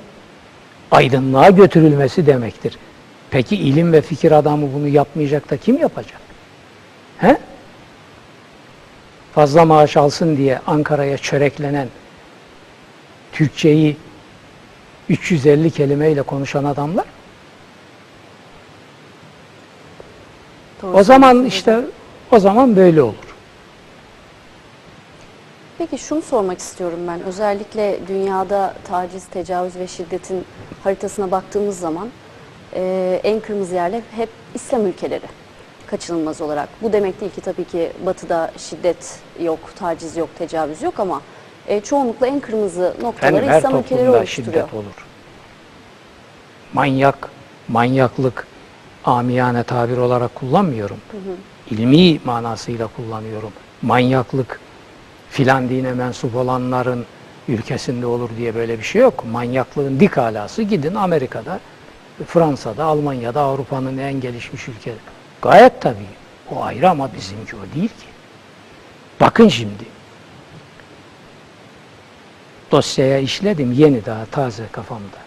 aydınlığa 0.91 1.49
götürülmesi 1.49 2.25
demektir. 2.25 2.77
Peki 3.29 3.55
ilim 3.55 3.93
ve 3.93 4.01
fikir 4.01 4.31
adamı 4.31 4.73
bunu 4.73 4.87
yapmayacak 4.87 5.49
da 5.49 5.57
kim 5.57 5.77
yapacak? 5.77 6.21
He? 7.17 7.37
Fazla 9.35 9.65
maaş 9.65 9.97
alsın 9.97 10.37
diye 10.37 10.59
Ankara'ya 10.67 11.17
çöreklenen 11.17 11.87
Türkçeyi 13.31 13.97
350 15.09 15.71
kelimeyle 15.71 16.21
konuşan 16.21 16.63
adamlar. 16.63 17.05
Doğru 20.81 20.97
O 20.97 21.03
zaman 21.03 21.45
işte 21.45 21.81
o 22.31 22.39
zaman 22.39 22.75
böyle 22.75 23.01
olur. 23.01 23.35
Peki 25.77 25.97
şunu 25.97 26.21
sormak 26.21 26.59
istiyorum 26.59 26.99
ben. 27.07 27.21
Özellikle 27.21 27.99
dünyada 28.07 28.73
taciz, 28.87 29.25
tecavüz 29.25 29.75
ve 29.75 29.87
şiddetin 29.87 30.45
haritasına 30.83 31.31
baktığımız 31.31 31.79
zaman 31.79 32.09
e, 32.73 33.21
en 33.23 33.39
kırmızı 33.39 33.75
yerler 33.75 34.01
hep 34.15 34.29
İslam 34.55 34.87
ülkeleri 34.87 35.25
kaçınılmaz 35.87 36.41
olarak. 36.41 36.69
Bu 36.81 36.93
demek 36.93 37.21
değil 37.21 37.31
ki 37.31 37.41
tabii 37.41 37.65
ki 37.65 37.91
batıda 38.05 38.51
şiddet 38.57 39.19
yok, 39.41 39.59
taciz 39.75 40.17
yok, 40.17 40.29
tecavüz 40.37 40.81
yok 40.81 40.99
ama 40.99 41.21
e, 41.67 41.81
çoğunlukla 41.81 42.27
en 42.27 42.39
kırmızı 42.39 42.95
noktaları 43.01 43.36
Efendim 43.36 43.50
her 43.50 43.57
İslam 43.57 43.79
ülkeleri 43.79 44.05
toplumda 44.05 44.19
oluşturuyor. 44.19 44.53
şiddet 44.53 44.74
olur. 44.74 45.05
Manyak, 46.74 47.29
manyaklık 47.67 48.47
amiyane 49.05 49.63
tabir 49.63 49.97
olarak 49.97 50.36
kullanmıyorum. 50.36 50.97
İlmi 51.71 52.19
manasıyla 52.25 52.88
kullanıyorum. 52.95 53.51
Manyaklık 53.81 54.59
filan 55.29 55.69
dine 55.69 55.93
mensup 55.93 56.36
olanların 56.36 57.05
ülkesinde 57.47 58.05
olur 58.05 58.30
diye 58.38 58.56
böyle 58.56 58.80
bir 58.80 58.84
şey 58.84 59.01
yok. 59.01 59.25
Manyaklığın 59.32 59.99
dik 59.99 60.17
alası 60.17 60.62
gidin 60.62 60.95
Amerika'da, 60.95 61.60
Fransa'da, 62.27 62.84
Almanya'da, 62.86 63.41
Avrupa'nın 63.41 63.97
en 63.97 64.21
gelişmiş 64.21 64.67
ülke. 64.67 64.93
Gayet 65.41 65.82
tabii. 65.82 65.95
O 66.51 66.63
ayrı 66.63 66.89
ama 66.89 67.10
bizimki 67.13 67.56
o 67.56 67.75
değil 67.75 67.89
ki. 67.89 68.08
Bakın 69.21 69.47
şimdi. 69.47 69.96
Dosyaya 72.71 73.19
işledim 73.19 73.71
yeni 73.71 74.06
daha 74.06 74.25
taze 74.25 74.63
kafamda. 74.71 75.17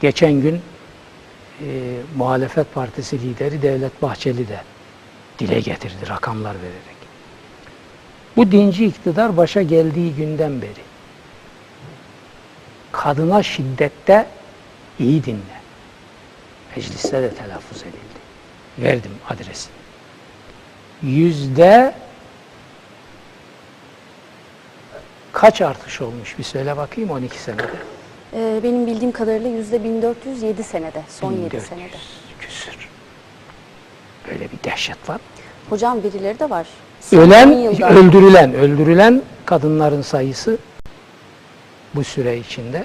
Geçen 0.00 0.32
gün 0.32 0.54
e, 0.54 1.96
muhalefet 2.16 2.74
partisi 2.74 3.20
lideri 3.20 3.62
Devlet 3.62 4.02
Bahçeli 4.02 4.48
de 4.48 4.60
dile 5.38 5.60
getirdi 5.60 6.08
rakamlar 6.08 6.54
vererek. 6.54 7.00
Bu 8.36 8.52
dinci 8.52 8.86
iktidar 8.86 9.36
başa 9.36 9.62
geldiği 9.62 10.14
günden 10.14 10.62
beri 10.62 10.90
kadına 12.92 13.42
şiddette 13.42 14.26
iyi 14.98 15.24
dinle. 15.24 15.60
Mecliste 16.76 17.22
de 17.22 17.34
telaffuz 17.34 17.82
edildi. 17.82 18.20
Verdim 18.78 19.12
adresini. 19.28 19.74
Yüzde 21.02 21.94
kaç 25.32 25.60
artış 25.62 26.00
olmuş 26.00 26.38
bir 26.38 26.42
söyle 26.44 26.76
bakayım 26.76 27.10
12 27.10 27.38
senede. 27.38 27.62
E, 28.32 28.60
benim 28.62 28.86
bildiğim 28.86 29.12
kadarıyla 29.12 29.48
yüzde 29.50 29.84
1407 29.84 30.62
senede, 30.64 31.02
son 31.08 31.32
7 31.32 31.40
1400 31.42 31.62
senede. 31.68 31.88
küsür. 32.40 32.88
Böyle 34.30 34.40
bir 34.44 34.64
dehşet 34.70 35.08
var. 35.08 35.20
Hocam 35.70 36.02
birileri 36.02 36.38
de 36.38 36.50
var. 36.50 36.66
Son 37.00 37.18
10 37.18 37.22
Ölen, 37.22 37.52
yılda- 37.52 37.88
öldürülen, 37.90 38.54
öldürülen 38.54 39.22
kadınların 39.44 40.02
sayısı 40.02 40.58
bu 41.94 42.04
süre 42.04 42.36
içinde 42.38 42.84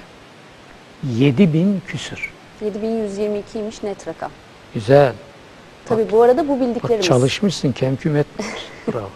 7000 1.08 1.82
küsür. 1.86 2.30
7122'ymiş 2.62 3.82
net 3.86 4.08
rakam. 4.08 4.30
Güzel. 4.74 5.12
Tabii 5.84 6.10
bu 6.10 6.22
arada 6.22 6.48
bu 6.48 6.52
Bak 6.52 6.60
bildiklerimiz. 6.60 7.06
çalışmışsın, 7.06 7.72
kemküm 7.72 8.16
etmişsin. 8.16 8.54
Bravo. 8.92 9.08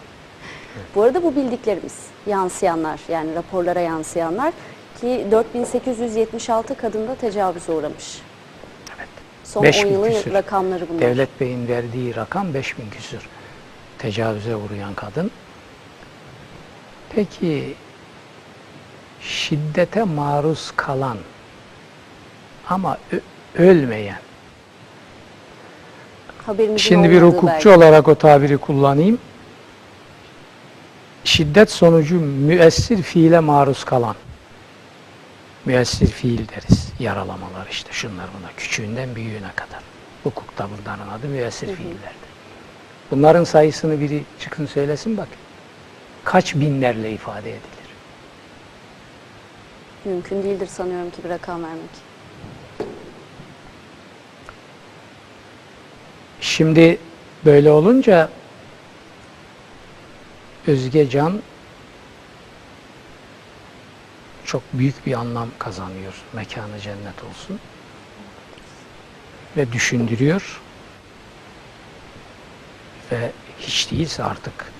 Bu 0.95 1.03
arada 1.03 1.23
bu 1.23 1.35
bildiklerimiz 1.35 1.95
yansıyanlar 2.27 2.99
yani 3.09 3.35
raporlara 3.35 3.79
yansıyanlar 3.79 4.53
ki 5.01 5.27
4876 5.31 6.77
kadında 6.77 7.15
tecavüze 7.15 7.71
uğramış. 7.71 8.21
Evet. 8.97 9.09
Son 9.43 9.63
5000 9.63 9.87
10 9.87 9.91
yılın 9.91 10.09
küsür. 10.09 10.33
rakamları 10.33 10.89
bunlar. 10.89 11.01
Devlet 11.01 11.39
Bey'in 11.39 11.67
verdiği 11.67 12.15
rakam 12.15 12.53
5000 12.53 12.89
küsür. 12.89 13.21
Tecavüze 13.97 14.55
uğrayan 14.55 14.93
kadın. 14.93 15.31
Peki 17.09 17.73
şiddete 19.21 20.03
maruz 20.03 20.71
kalan 20.75 21.17
ama 22.69 22.97
ölmeyen 23.55 24.19
Haberimizin 26.45 26.77
Şimdi 26.77 27.09
bir 27.11 27.21
hukukçu 27.21 27.47
belki. 27.47 27.69
olarak 27.69 28.07
o 28.07 28.15
tabiri 28.15 28.57
kullanayım. 28.57 29.19
Şiddet 31.31 31.71
sonucu 31.71 32.19
müessir 32.19 33.01
fiile 33.03 33.39
maruz 33.39 33.83
kalan. 33.83 34.15
Müessir 35.65 36.07
fiil 36.07 36.47
deriz. 36.47 36.89
Yaralamalar 36.99 37.67
işte 37.71 37.89
şunlar 37.91 38.25
buna. 38.39 38.49
Küçüğünden 38.57 39.15
büyüğüne 39.15 39.51
kadar. 39.55 39.79
Hukukta 40.23 40.67
bunların 40.69 41.07
adı 41.07 41.27
müessir 41.27 41.75
fiillerdir. 41.75 42.31
Bunların 43.11 43.43
sayısını 43.43 43.99
biri 43.99 44.23
çıkın 44.39 44.65
söylesin 44.65 45.17
bak. 45.17 45.27
Kaç 46.23 46.55
binlerle 46.55 47.11
ifade 47.11 47.49
edilir. 47.49 47.89
Mümkün 50.05 50.43
değildir 50.43 50.67
sanıyorum 50.67 51.09
ki 51.11 51.23
bir 51.23 51.29
rakam 51.29 51.63
vermek. 51.63 51.89
Şimdi 56.41 56.97
böyle 57.45 57.71
olunca 57.71 58.29
Özgecan 60.67 61.41
çok 64.45 64.61
büyük 64.73 65.05
bir 65.05 65.13
anlam 65.13 65.49
kazanıyor. 65.59 66.13
Mekanı 66.33 66.79
cennet 66.79 67.23
olsun. 67.29 67.59
Ve 69.57 69.71
düşündürüyor. 69.71 70.61
Ve 73.11 73.31
hiç 73.59 73.91
değilse 73.91 74.23
artık 74.23 74.71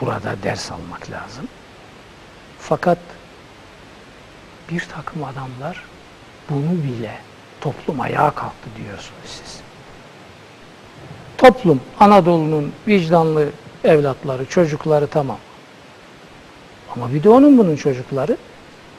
burada 0.00 0.42
ders 0.42 0.72
almak 0.72 1.10
lazım. 1.10 1.48
Fakat 2.58 2.98
bir 4.70 4.80
takım 4.80 5.24
adamlar 5.24 5.84
bunu 6.50 6.82
bile 6.84 7.18
toplum 7.60 8.00
ayağa 8.00 8.30
kalktı 8.30 8.70
diyorsunuz 8.76 9.42
siz. 9.44 9.60
Toplum, 11.38 11.80
Anadolu'nun 12.00 12.72
vicdanlı 12.88 13.48
evlatları, 13.86 14.46
çocukları 14.46 15.06
tamam. 15.06 15.38
Ama 16.96 17.14
bir 17.14 17.22
de 17.22 17.28
onun 17.28 17.58
bunun 17.58 17.76
çocukları 17.76 18.36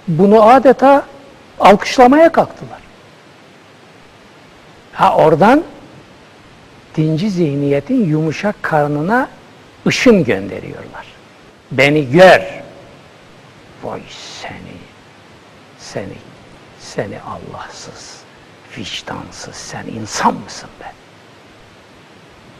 bunu 0.07 0.43
adeta 0.43 1.05
alkışlamaya 1.59 2.31
kalktılar. 2.31 2.79
Ha 4.93 5.15
oradan 5.15 5.63
dinci 6.95 7.29
zihniyetin 7.29 8.05
yumuşak 8.05 8.63
karnına 8.63 9.29
ışın 9.87 10.23
gönderiyorlar. 10.23 11.05
Beni 11.71 12.11
gör. 12.11 12.41
Vay 13.83 14.01
seni. 14.41 14.77
Seni, 15.79 16.17
seni 16.79 17.19
Allahsız, 17.21 18.21
vicdansız, 18.77 19.55
sen 19.55 19.85
insan 19.87 20.33
mısın 20.33 20.69
be? 20.79 20.91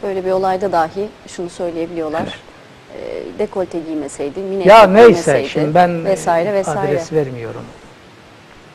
Böyle 0.02 0.24
bir 0.24 0.30
olayda 0.30 0.72
dahi 0.72 1.08
şunu 1.28 1.50
söyleyebiliyorlar. 1.50 2.38
E, 2.94 3.24
dekolte 3.38 3.80
giymeseydi, 3.80 4.40
mini 4.40 4.68
Ya 4.68 4.86
neyse 4.86 5.48
şimdi 5.48 5.74
ben 5.74 6.04
vesaire 6.04 6.48
e, 6.48 6.52
vesaire. 6.52 6.80
adres 6.88 7.12
vermiyorum. 7.12 7.64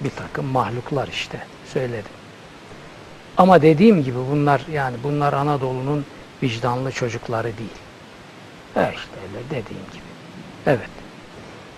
Bir 0.02 0.10
takım 0.10 0.46
mahluklar 0.46 1.08
işte 1.08 1.38
söyledim. 1.66 2.12
Ama 3.38 3.62
dediğim 3.62 4.04
gibi 4.04 4.18
bunlar 4.32 4.62
yani 4.72 4.98
bunlar 5.04 5.34
Anadolu'nun 5.34 6.06
vicdanlı 6.44 6.92
çocukları 6.92 7.44
değil. 7.44 7.78
E 8.76 8.94
işte 8.96 9.12
öyle 9.28 9.46
dediğim 9.50 9.84
gibi. 9.94 10.04
Evet. 10.68 10.90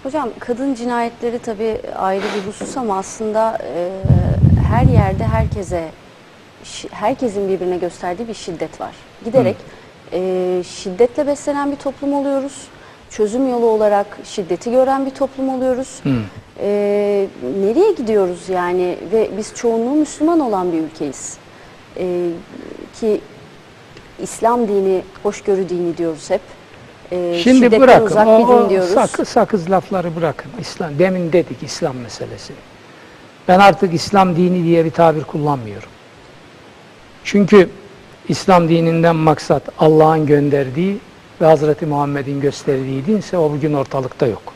Hocam 0.04 0.30
kadın 0.40 0.76
cinayetleri 0.76 1.40
tabii 1.40 1.78
ayrı 1.96 2.24
bir 2.24 2.48
husus 2.48 2.78
ama 2.78 2.98
aslında 2.98 3.58
e, 3.76 3.90
her 4.68 4.84
yerde 4.86 5.24
herkese 5.24 5.90
herkesin 6.92 7.50
birbirine 7.50 7.78
gösterdiği 7.78 8.28
bir 8.28 8.34
şiddet 8.34 8.82
var. 8.82 8.96
Giderek 9.26 9.56
e, 10.14 10.62
şiddetle 10.68 11.28
beslenen 11.28 11.72
bir 11.72 11.76
toplum 11.76 12.14
oluyoruz. 12.14 12.68
Çözüm 13.10 13.50
yolu 13.50 13.66
olarak 13.66 14.18
şiddeti 14.24 14.72
gören 14.72 15.06
bir 15.06 15.12
toplum 15.12 15.50
oluyoruz. 15.50 16.00
Hı. 16.04 16.10
E, 16.60 16.68
nereye 17.62 17.92
gidiyoruz 17.92 18.50
yani 18.50 18.98
ve 19.12 19.30
biz 19.38 19.54
çoğunluğu 19.56 19.96
Müslüman 19.96 20.40
olan 20.40 20.72
bir 20.74 20.78
ülkeyiz. 20.78 21.38
E, 21.98 22.30
ki 23.00 23.22
İslam 24.20 24.68
dini, 24.68 25.02
hoşgörü 25.24 25.70
dini 25.70 25.98
diyoruz 25.98 26.30
hep. 26.30 26.42
E, 27.12 27.40
Şimdi 27.44 27.80
bırakın 27.80 28.06
uzak 28.06 28.28
o, 28.28 28.40
bir 28.40 28.48
din 28.48 28.54
o 28.54 28.70
diyoruz. 28.70 28.90
sakız, 28.90 29.30
sakız 29.30 29.72
lafları 29.72 30.16
bırakın. 30.16 30.52
İslam 30.60 31.00
demin 31.00 31.34
dedik 31.34 31.64
İslam 31.64 31.98
meselesi. 31.98 32.54
Ben 33.48 33.60
artık 33.60 33.94
İslam 33.94 34.36
dini 34.36 34.64
diye 34.64 34.86
bir 34.86 34.92
tabir 34.92 35.24
kullanmıyorum. 35.24 35.90
Çünkü 37.26 37.70
İslam 38.28 38.70
dininden 38.70 39.16
maksat 39.16 39.64
Allah'ın 39.80 40.26
gönderdiği 40.26 40.98
ve 41.42 41.46
Hazreti 41.46 41.86
Muhammed'in 41.86 42.42
gösterdiği 42.42 43.06
dinse 43.06 43.38
o 43.38 43.52
bugün 43.52 43.74
ortalıkta 43.74 44.28
yok. 44.28 44.54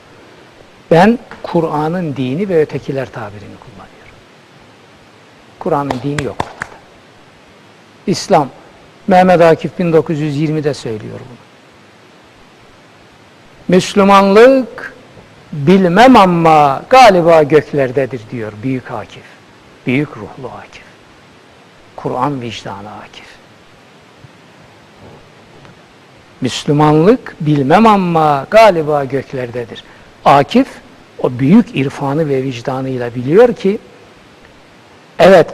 Ben 0.91 1.19
Kur'an'ın 1.43 2.15
dini 2.15 2.49
ve 2.49 2.62
ötekiler 2.62 3.12
tabirini 3.12 3.55
kullanıyorum. 3.60 4.15
Kur'an'ın 5.60 5.93
dini 6.03 6.23
yok 6.23 6.38
ortada. 6.39 6.69
İslam, 8.08 8.49
Mehmet 9.08 9.41
Akif 9.41 9.79
1920'de 9.79 10.73
söylüyor 10.73 11.19
bunu. 11.19 11.38
Müslümanlık 13.67 14.93
bilmem 15.53 16.15
ama 16.15 16.84
galiba 16.89 17.43
göklerdedir 17.43 18.21
diyor 18.32 18.53
Büyük 18.63 18.91
Akif. 18.91 19.23
Büyük 19.88 20.10
ruhlu 20.17 20.51
Akif. 20.58 20.88
Kur'an 22.03 22.41
vicdanı 22.41 22.91
Akif. 23.03 23.25
Müslümanlık 26.41 27.35
bilmem 27.41 27.88
ama 27.88 28.47
galiba 28.51 29.03
göklerdedir. 29.03 29.83
Akif 30.25 30.67
o 31.23 31.31
büyük 31.31 31.75
irfanı 31.75 32.29
ve 32.29 32.43
vicdanıyla 32.43 33.15
biliyor 33.15 33.53
ki 33.53 33.79
evet 35.19 35.53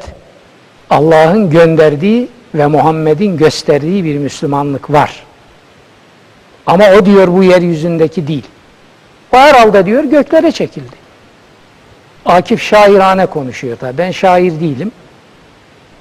Allah'ın 0.89 1.49
gönderdiği 1.49 2.27
ve 2.55 2.67
Muhammed'in 2.67 3.37
gösterdiği 3.37 4.03
bir 4.03 4.17
Müslümanlık 4.17 4.91
var. 4.91 5.23
Ama 6.65 6.91
o 6.91 7.05
diyor 7.05 7.27
bu 7.27 7.43
yeryüzündeki 7.43 8.27
değil. 8.27 8.45
O 9.33 9.37
herhalde 9.37 9.85
diyor 9.85 10.03
göklere 10.03 10.51
çekildi. 10.51 10.95
Akif 12.25 12.61
şairane 12.61 13.25
konuşuyor 13.25 13.77
tabi. 13.77 13.97
Ben 13.97 14.11
şair 14.11 14.59
değilim. 14.59 14.91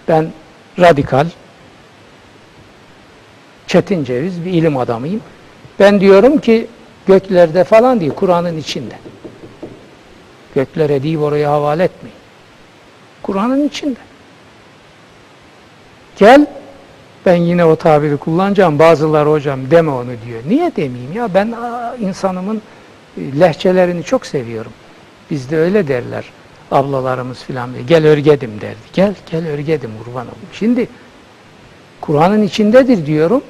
Ben 0.09 0.33
radikal, 0.79 1.27
çetin 3.67 4.05
ceviz 4.05 4.45
bir 4.45 4.51
ilim 4.51 4.77
adamıyım. 4.77 5.21
Ben 5.79 6.01
diyorum 6.01 6.39
ki 6.39 6.67
göklerde 7.07 7.65
falan 7.65 8.01
değil, 8.01 8.13
Kur'an'ın 8.13 8.57
içinde. 8.59 8.95
Göklere 10.55 11.03
deyip 11.03 11.21
oraya 11.21 11.51
havale 11.51 11.85
etmeyin. 11.85 12.17
Kur'an'ın 13.23 13.69
içinde. 13.69 14.01
Gel, 16.17 16.47
ben 17.27 17.37
yine 17.37 17.65
o 17.65 17.77
tabiri 17.77 18.17
kullanacağım. 18.17 18.79
Bazıları 18.79 19.31
hocam 19.31 19.71
deme 19.71 19.91
onu 19.91 20.11
diyor. 20.27 20.43
Niye 20.49 20.77
demeyeyim 20.77 21.13
ya? 21.13 21.35
Ben 21.35 21.55
insanımın 22.01 22.63
e, 23.17 23.41
lehçelerini 23.41 24.03
çok 24.03 24.27
seviyorum. 24.27 24.73
Bizde 25.31 25.57
öyle 25.57 25.89
derler 25.89 26.25
ablalarımız 26.71 27.43
filan. 27.43 27.71
Gel 27.87 28.07
örgedim 28.07 28.61
derdi. 28.61 28.77
Gel, 28.93 29.15
gel 29.31 29.47
örgedim 29.49 29.91
kurban 30.05 30.27
olayım. 30.27 30.49
Şimdi 30.53 30.89
Kur'an'ın 32.01 32.43
içindedir 32.43 33.07
diyorum 33.07 33.43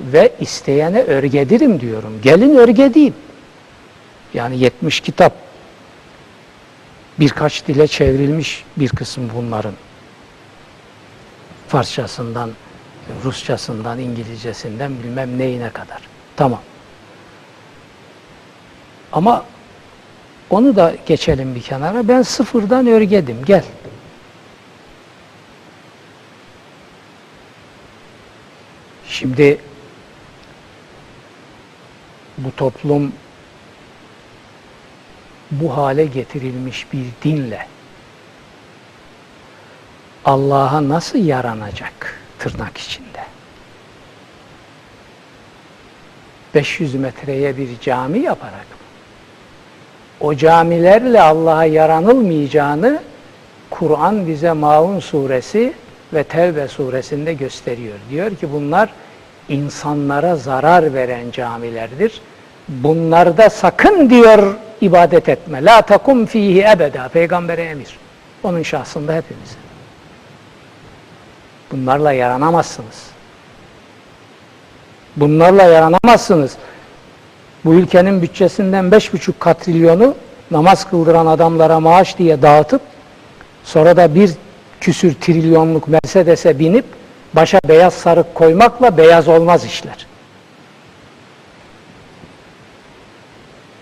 ve 0.00 0.32
isteyene 0.40 1.02
örgedirim 1.02 1.80
diyorum. 1.80 2.20
Gelin 2.22 2.56
örgedeyim. 2.56 3.14
Yani 4.34 4.58
70 4.58 5.00
kitap 5.00 5.32
birkaç 7.20 7.66
dile 7.66 7.86
çevrilmiş 7.86 8.64
bir 8.76 8.88
kısım 8.88 9.30
bunların. 9.36 9.74
Farsçasından, 11.68 12.50
Rusçasından, 13.24 13.98
İngilizcesinden 13.98 14.92
bilmem 15.02 15.38
neyine 15.38 15.70
kadar. 15.70 16.00
Tamam. 16.36 16.60
Ama 19.12 19.44
onu 20.52 20.76
da 20.76 20.94
geçelim 21.06 21.54
bir 21.54 21.62
kenara. 21.62 22.08
Ben 22.08 22.22
sıfırdan 22.22 22.86
örgedim. 22.86 23.44
Gel. 23.44 23.64
Şimdi 29.08 29.60
bu 32.38 32.56
toplum 32.56 33.12
bu 35.50 35.76
hale 35.76 36.04
getirilmiş 36.04 36.92
bir 36.92 37.04
dinle 37.24 37.66
Allah'a 40.24 40.88
nasıl 40.88 41.18
yaranacak 41.18 42.20
tırnak 42.38 42.78
içinde? 42.78 43.26
500 46.54 46.94
metreye 46.94 47.56
bir 47.56 47.80
cami 47.80 48.18
yaparak? 48.18 48.81
O 50.22 50.34
camilerle 50.34 51.20
Allah'a 51.20 51.64
yaranılmayacağını 51.64 53.00
Kur'an 53.70 54.26
bize 54.26 54.52
Maun 54.52 55.00
suresi 55.00 55.72
ve 56.12 56.24
Tevbe 56.24 56.68
suresinde 56.68 57.34
gösteriyor. 57.34 57.94
Diyor 58.10 58.36
ki 58.36 58.52
bunlar 58.52 58.88
insanlara 59.48 60.36
zarar 60.36 60.94
veren 60.94 61.30
camilerdir. 61.30 62.20
Bunlarda 62.68 63.50
sakın 63.50 64.10
diyor 64.10 64.54
ibadet 64.80 65.28
etme. 65.28 65.64
La 65.64 65.82
takum 65.82 66.26
fihi 66.26 66.60
ebeda. 66.60 67.08
Peygamber'e 67.08 67.62
emir. 67.62 67.98
Onun 68.42 68.62
şahsında 68.62 69.14
hepimize. 69.14 69.54
Bunlarla 71.72 72.12
yaranamazsınız. 72.12 73.06
Bunlarla 75.16 75.62
yaranamazsınız. 75.62 76.56
Bu 77.64 77.74
ülkenin 77.74 78.22
bütçesinden 78.22 78.90
beş 78.90 79.12
buçuk 79.12 79.40
katrilyonu 79.40 80.14
namaz 80.50 80.90
kıldıran 80.90 81.26
adamlara 81.26 81.80
maaş 81.80 82.18
diye 82.18 82.42
dağıtıp 82.42 82.82
sonra 83.64 83.96
da 83.96 84.14
bir 84.14 84.30
küsür 84.80 85.14
trilyonluk 85.14 85.88
Mercedes'e 85.88 86.58
binip 86.58 86.84
başa 87.34 87.60
beyaz 87.68 87.94
sarık 87.94 88.34
koymakla 88.34 88.96
beyaz 88.96 89.28
olmaz 89.28 89.64
işler. 89.64 90.06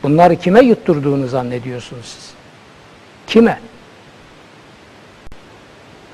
Bunları 0.03 0.37
kime 0.37 0.61
yutturduğunu 0.61 1.29
zannediyorsunuz 1.29 2.05
siz? 2.05 2.31
Kime? 3.27 3.61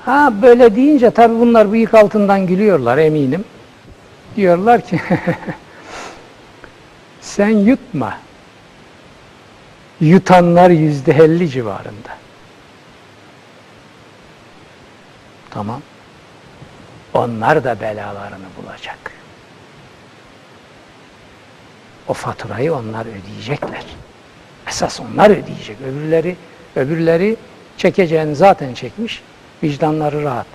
Ha 0.05 0.33
böyle 0.41 0.75
deyince 0.75 1.11
tabii 1.11 1.39
bunlar 1.39 1.71
bıyık 1.71 1.93
altından 1.93 2.47
gülüyorlar 2.47 2.97
eminim. 2.97 3.45
Diyorlar 4.35 4.81
ki 4.81 4.99
sen 7.27 7.49
yutma. 7.49 8.17
Yutanlar 9.99 10.69
yüzde 10.69 11.11
elli 11.11 11.49
civarında. 11.49 12.17
Tamam. 15.49 15.81
Onlar 17.13 17.63
da 17.63 17.81
belalarını 17.81 18.45
bulacak. 18.61 19.11
O 22.07 22.13
faturayı 22.13 22.73
onlar 22.73 23.05
ödeyecekler. 23.05 23.85
Esas 24.67 24.99
onlar 24.99 25.29
ödeyecek. 25.29 25.77
Öbürleri 25.81 26.35
öbürleri 26.75 27.37
çekeceğini 27.77 28.35
zaten 28.35 28.73
çekmiş. 28.73 29.21
Vicdanları 29.63 30.23
rahat. 30.23 30.47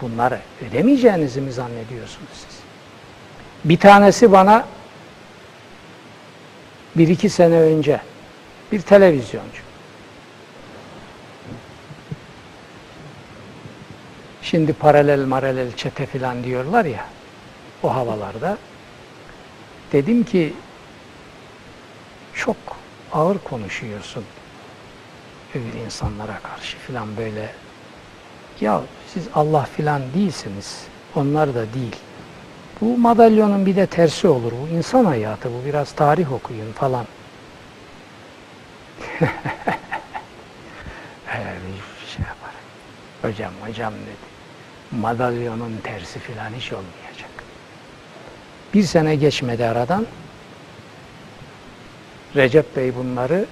Bunları 0.00 0.40
ödemeyeceğinizi 0.68 1.40
mi 1.40 1.52
zannediyorsunuz 1.52 2.30
siz? 2.32 2.58
Bir 3.64 3.78
tanesi 3.78 4.32
bana 4.32 4.64
bir 6.98 7.08
iki 7.08 7.30
sene 7.30 7.60
önce 7.60 8.00
bir 8.72 8.80
televizyoncu. 8.80 9.66
Şimdi 14.42 14.72
paralel 14.72 15.24
maralel 15.24 15.76
çete 15.76 16.06
filan 16.06 16.44
diyorlar 16.44 16.84
ya 16.84 17.06
o 17.82 17.94
havalarda. 17.94 18.58
Dedim 19.92 20.24
ki 20.24 20.52
çok 22.34 22.56
ağır 23.12 23.38
konuşuyorsun 23.38 24.24
öbür 25.54 25.80
insanlara 25.84 26.38
karşı 26.42 26.78
filan 26.78 27.16
böyle. 27.16 27.50
Ya 28.60 28.82
siz 29.14 29.28
Allah 29.34 29.62
filan 29.76 30.02
değilsiniz. 30.14 30.82
Onlar 31.14 31.54
da 31.54 31.74
değil 31.74 31.96
bu 32.80 32.98
madalyonun 32.98 33.66
bir 33.66 33.76
de 33.76 33.86
tersi 33.86 34.28
olur. 34.28 34.52
Bu 34.52 34.68
insan 34.76 35.04
hayatı 35.04 35.48
bu 35.48 35.66
biraz 35.66 35.92
tarih 35.92 36.32
okuyun 36.32 36.72
falan. 36.72 37.06
Öyle 39.20 39.30
bir 41.66 42.08
şey 42.08 42.24
yapar 42.26 42.54
hocam 43.22 43.52
hocam 43.66 43.92
dedi. 43.92 44.26
Madalyonun 45.00 45.80
tersi 45.82 46.18
filan 46.18 46.50
hiç 46.50 46.72
olmayacak. 46.72 47.30
Bir 48.74 48.82
sene 48.82 49.16
geçmedi 49.16 49.64
aradan. 49.64 50.06
Recep 52.36 52.76
Bey 52.76 52.96
bunları 52.96 53.46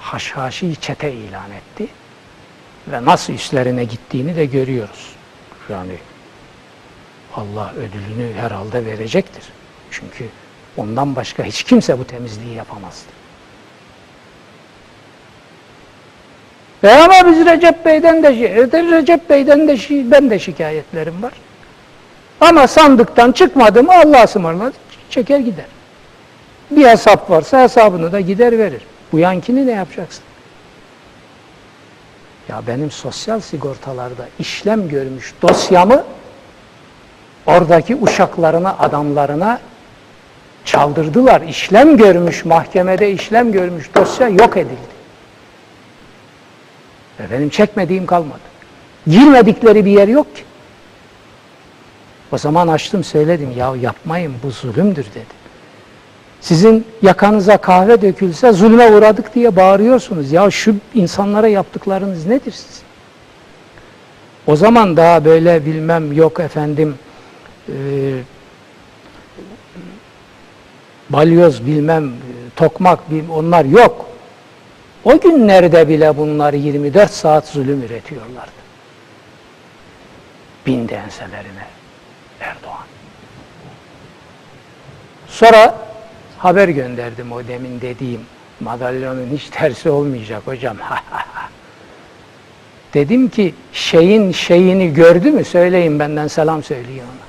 haşhaşi 0.00 0.76
çete 0.80 1.12
ilan 1.12 1.50
etti. 1.50 1.88
Ve 2.88 3.04
nasıl 3.04 3.32
üstlerine 3.32 3.84
gittiğini 3.84 4.36
de 4.36 4.46
görüyoruz. 4.46 5.12
Yani 5.68 5.98
Allah 7.36 7.72
ödülünü 7.76 8.34
herhalde 8.34 8.86
verecektir. 8.86 9.44
Çünkü 9.90 10.24
ondan 10.76 11.16
başka 11.16 11.44
hiç 11.44 11.62
kimse 11.62 11.98
bu 11.98 12.04
temizliği 12.04 12.54
yapamazdı. 12.54 13.08
E 16.82 16.88
ama 16.88 17.30
biz 17.30 17.46
Recep 17.46 17.84
Bey'den 17.86 18.22
de 18.22 18.28
Recep 18.92 19.30
Bey'den 19.30 19.68
de 19.68 20.10
ben 20.10 20.30
de 20.30 20.38
şikayetlerim 20.38 21.22
var. 21.22 21.32
Ama 22.40 22.66
sandıktan 22.66 23.32
çıkmadım 23.32 23.90
Allah'a 23.90 24.24
ısmarladı 24.24 24.76
çeker 25.10 25.38
gider. 25.38 25.66
Bir 26.70 26.86
hesap 26.86 27.30
varsa 27.30 27.62
hesabını 27.62 28.12
da 28.12 28.20
gider 28.20 28.58
verir. 28.58 28.82
Bu 29.12 29.18
yankini 29.18 29.66
ne 29.66 29.72
yapacaksın? 29.72 30.24
Ya 32.48 32.62
benim 32.66 32.90
sosyal 32.90 33.40
sigortalarda 33.40 34.28
işlem 34.38 34.88
görmüş 34.88 35.34
dosyamı 35.42 36.04
oradaki 37.48 37.96
uşaklarına, 37.96 38.76
adamlarına 38.78 39.60
çaldırdılar. 40.64 41.40
İşlem 41.40 41.96
görmüş, 41.96 42.44
mahkemede 42.44 43.12
işlem 43.12 43.52
görmüş 43.52 43.94
dosya 43.94 44.28
yok 44.28 44.56
edildi. 44.56 44.98
Ve 47.20 47.30
benim 47.30 47.48
çekmediğim 47.48 48.06
kalmadı. 48.06 48.40
Girmedikleri 49.06 49.84
bir 49.84 49.90
yer 49.90 50.08
yok 50.08 50.36
ki. 50.36 50.42
O 52.32 52.38
zaman 52.38 52.68
açtım 52.68 53.04
söyledim 53.04 53.54
ya 53.56 53.76
yapmayın 53.76 54.34
bu 54.42 54.50
zulümdür 54.50 55.06
dedim. 55.10 55.38
Sizin 56.40 56.86
yakanıza 57.02 57.56
kahve 57.56 58.02
dökülse 58.02 58.52
zulme 58.52 58.92
uğradık 58.92 59.34
diye 59.34 59.56
bağırıyorsunuz. 59.56 60.32
Ya 60.32 60.50
şu 60.50 60.74
insanlara 60.94 61.48
yaptıklarınız 61.48 62.26
nedir 62.26 62.52
siz? 62.52 62.82
O 64.46 64.56
zaman 64.56 64.96
daha 64.96 65.24
böyle 65.24 65.66
bilmem 65.66 66.12
yok 66.12 66.40
efendim 66.40 66.94
e, 67.68 67.74
balyoz 71.10 71.66
bilmem 71.66 72.08
e, 72.08 72.12
tokmak 72.56 73.10
bilmem, 73.10 73.30
onlar 73.30 73.64
yok. 73.64 74.08
O 75.04 75.20
günlerde 75.20 75.88
bile 75.88 76.16
bunlar 76.16 76.52
24 76.52 77.10
saat 77.10 77.48
zulüm 77.48 77.82
üretiyorlardı. 77.82 78.50
Bindi 80.66 80.94
enselerine 80.94 81.66
Erdoğan. 82.40 82.86
Sonra 85.28 85.78
haber 86.38 86.68
gönderdim 86.68 87.32
o 87.32 87.48
demin 87.48 87.80
dediğim 87.80 88.20
madalyonun 88.60 89.28
hiç 89.32 89.48
tersi 89.50 89.90
olmayacak 89.90 90.42
hocam. 90.44 90.76
Dedim 92.94 93.28
ki 93.28 93.54
şeyin 93.72 94.32
şeyini 94.32 94.94
gördü 94.94 95.30
mü 95.30 95.44
söyleyin 95.44 95.98
benden 95.98 96.26
selam 96.26 96.62
söyleyin 96.62 97.02
ona. 97.02 97.27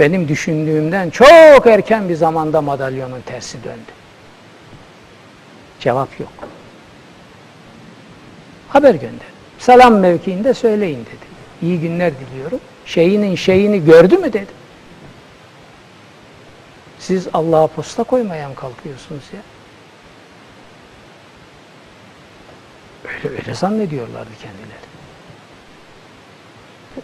Benim 0.00 0.28
düşündüğümden 0.28 1.10
çok 1.10 1.66
erken 1.66 2.08
bir 2.08 2.14
zamanda 2.14 2.60
madalyonun 2.60 3.20
tersi 3.20 3.64
döndü. 3.64 3.92
Cevap 5.80 6.20
yok. 6.20 6.32
Haber 8.68 8.94
gönderdim. 8.94 9.20
Selam 9.58 9.98
mevkiinde 9.98 10.54
söyleyin 10.54 11.00
dedim. 11.00 11.28
İyi 11.62 11.80
günler 11.80 12.12
diliyorum. 12.20 12.60
Şeyinin 12.86 13.34
şeyini 13.34 13.84
gördü 13.84 14.18
mü 14.18 14.32
dedim. 14.32 14.54
Siz 16.98 17.28
Allah'a 17.32 17.66
posta 17.66 18.02
koymaya 18.02 18.54
kalkıyorsunuz 18.54 19.24
ya? 19.34 19.40
Öyle, 23.04 23.36
öyle 23.36 23.54
zannediyorlardı 23.54 24.30
kendileri. 24.42 24.89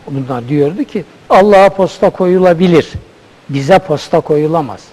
Bunlar 0.07 0.49
diyordu 0.49 0.85
ki 0.85 1.05
Allah'a 1.31 1.69
posta 1.69 2.11
koyulabilir. 2.11 2.93
Bize 3.49 3.79
posta 3.79 4.21
koyulamaz. 4.21 4.85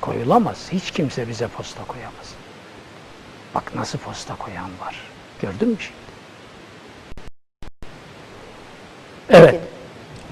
Koyulamaz. 0.00 0.68
Hiç 0.72 0.90
kimse 0.90 1.28
bize 1.28 1.48
posta 1.48 1.84
koyamaz. 1.84 2.34
Bak 3.54 3.74
nasıl 3.74 3.98
posta 3.98 4.36
koyan 4.36 4.70
var. 4.80 4.96
Gördün 5.42 5.68
mü 5.68 5.76
şimdi? 5.78 6.00
Evet. 9.30 9.50
Peki. 9.50 9.64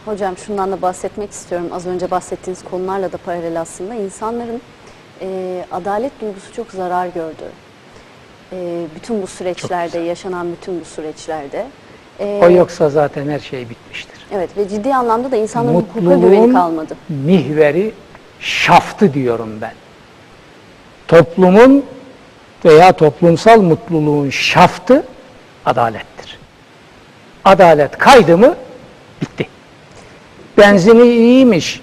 Hocam 0.04 0.36
şundan 0.36 0.72
da 0.72 0.82
bahsetmek 0.82 1.30
istiyorum. 1.30 1.68
Az 1.72 1.86
önce 1.86 2.10
bahsettiğiniz 2.10 2.64
konularla 2.64 3.12
da 3.12 3.16
paralel 3.16 3.60
aslında. 3.60 3.94
İnsanların 3.94 4.62
e, 5.20 5.64
adalet 5.72 6.20
duygusu 6.20 6.52
çok 6.52 6.70
zarar 6.70 7.06
gördü. 7.06 7.44
E, 8.52 8.86
bütün 8.94 9.22
bu 9.22 9.26
süreçlerde, 9.26 9.98
yaşanan 9.98 10.52
bütün 10.52 10.80
bu 10.80 10.84
süreçlerde. 10.84 11.66
E, 12.20 12.40
O 12.44 12.50
yoksa 12.50 12.90
zaten 12.90 13.28
her 13.28 13.38
şey 13.38 13.68
bitmiştir. 13.70 14.18
Evet 14.32 14.50
ve 14.56 14.68
ciddi 14.68 14.94
anlamda 14.94 15.30
da 15.30 15.36
insanların 15.36 15.74
hukuka 15.74 16.14
güveni 16.14 16.52
kalmadı. 16.52 16.96
mihveri 17.08 17.92
şaftı 18.40 19.14
diyorum 19.14 19.50
ben. 19.60 19.72
Toplumun 21.08 21.84
veya 22.64 22.92
toplumsal 22.92 23.60
mutluluğun 23.60 24.30
şaftı 24.30 25.04
adalettir. 25.66 26.38
Adalet 27.44 27.98
kaydı 27.98 28.38
mı 28.38 28.54
bitti. 29.22 29.46
Benzini 30.58 31.08
iyiymiş, 31.08 31.80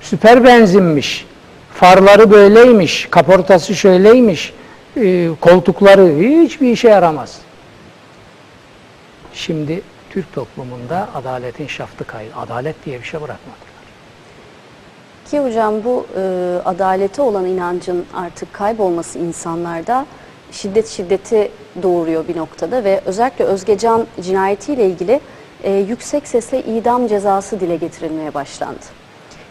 süper 0.00 0.44
benzinmiş, 0.44 1.26
farları 1.74 2.30
böyleymiş, 2.30 3.08
kaportası 3.10 3.74
şöyleymiş, 3.74 4.52
e, 4.96 5.28
koltukları 5.40 6.06
hiçbir 6.18 6.70
işe 6.72 6.88
yaramaz. 6.88 7.38
Şimdi 9.34 9.82
Türk 10.10 10.32
toplumunda 10.32 11.08
adaletin 11.14 11.66
şaftı 11.66 12.04
kaydı. 12.04 12.30
Adalet 12.36 12.84
diye 12.84 12.98
bir 12.98 13.04
şey 13.04 13.20
bırakmadılar. 13.20 13.70
Ki 15.30 15.40
hocam 15.40 15.84
bu 15.84 16.06
e, 16.16 16.20
adalete 16.64 17.22
olan 17.22 17.46
inancın 17.46 18.06
artık 18.14 18.52
kaybolması 18.52 19.18
insanlarda 19.18 20.06
şiddet 20.52 20.88
şiddeti 20.88 21.50
doğuruyor 21.82 22.28
bir 22.28 22.36
noktada 22.36 22.84
ve 22.84 23.00
özellikle 23.04 23.44
Özgecan 23.44 24.06
cinayetiyle 24.20 24.86
ilgili 24.86 25.20
e, 25.62 25.72
yüksek 25.72 26.28
sesle 26.28 26.62
idam 26.62 27.06
cezası 27.06 27.60
dile 27.60 27.76
getirilmeye 27.76 28.34
başlandı. 28.34 28.84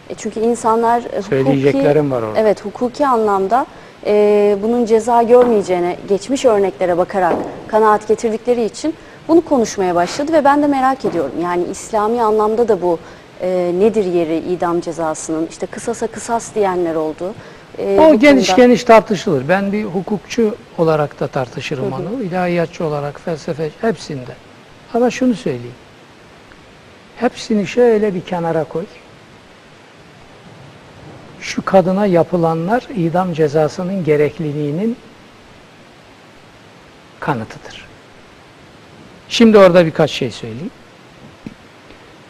E, 0.10 0.16
çünkü 0.16 0.40
insanlar 0.40 1.04
Söyleyeceklerim 1.30 2.12
var 2.12 2.22
orada. 2.22 2.40
Evet 2.40 2.66
hukuki 2.66 3.08
anlamda 3.08 3.66
e, 4.06 4.58
bunun 4.64 4.86
ceza 4.86 5.24
görmeyeceğine 5.24 5.98
geçmiş 6.10 6.46
örneklere 6.46 6.98
bakarak 6.98 7.36
kanaat 7.68 8.08
getirdikleri 8.08 8.64
için 8.64 8.94
bunu 9.28 9.42
konuşmaya 9.46 9.96
başladı 9.96 10.34
ve 10.34 10.44
ben 10.44 10.62
de 10.64 10.68
merak 10.68 11.06
ediyorum. 11.06 11.32
Yani 11.44 11.64
İslami 11.72 12.22
anlamda 12.22 12.68
da 12.68 12.82
bu 12.82 13.00
e, 13.42 13.72
nedir 13.80 14.06
yeri 14.06 14.38
idam 14.38 14.82
cezasının? 14.82 15.48
İşte 15.48 15.66
kısasa 15.66 16.08
kısas 16.08 16.56
diyenler 16.56 16.96
oldu. 16.96 17.34
E, 17.78 18.00
O 18.00 18.20
geniş 18.20 18.48
konuda- 18.48 18.62
geniş 18.66 18.84
tartışılır. 18.84 19.50
Ben 19.50 19.72
bir 19.72 19.84
hukukçu 19.84 20.56
olarak 20.78 21.20
da 21.20 21.28
tartışırım 21.28 21.94
onu. 21.94 22.24
İlahiyatçı 22.24 22.86
olarak, 22.86 23.22
felsefe 23.22 23.70
hepsinde. 23.82 24.32
Ama 24.94 25.10
şunu 25.12 25.34
söyleyeyim. 25.36 25.76
Hepsini 27.16 27.68
şöyle 27.68 28.14
bir 28.16 28.22
kenara 28.22 28.64
koy. 28.64 28.86
Şu 31.42 31.66
kadına 31.66 32.06
yapılanlar 32.06 32.88
idam 32.96 33.34
cezasının 33.34 34.04
gerekliliğinin 34.04 34.98
kanıtıdır. 37.20 37.89
Şimdi 39.30 39.58
orada 39.58 39.86
birkaç 39.86 40.12
şey 40.12 40.32
söyleyeyim. 40.32 40.72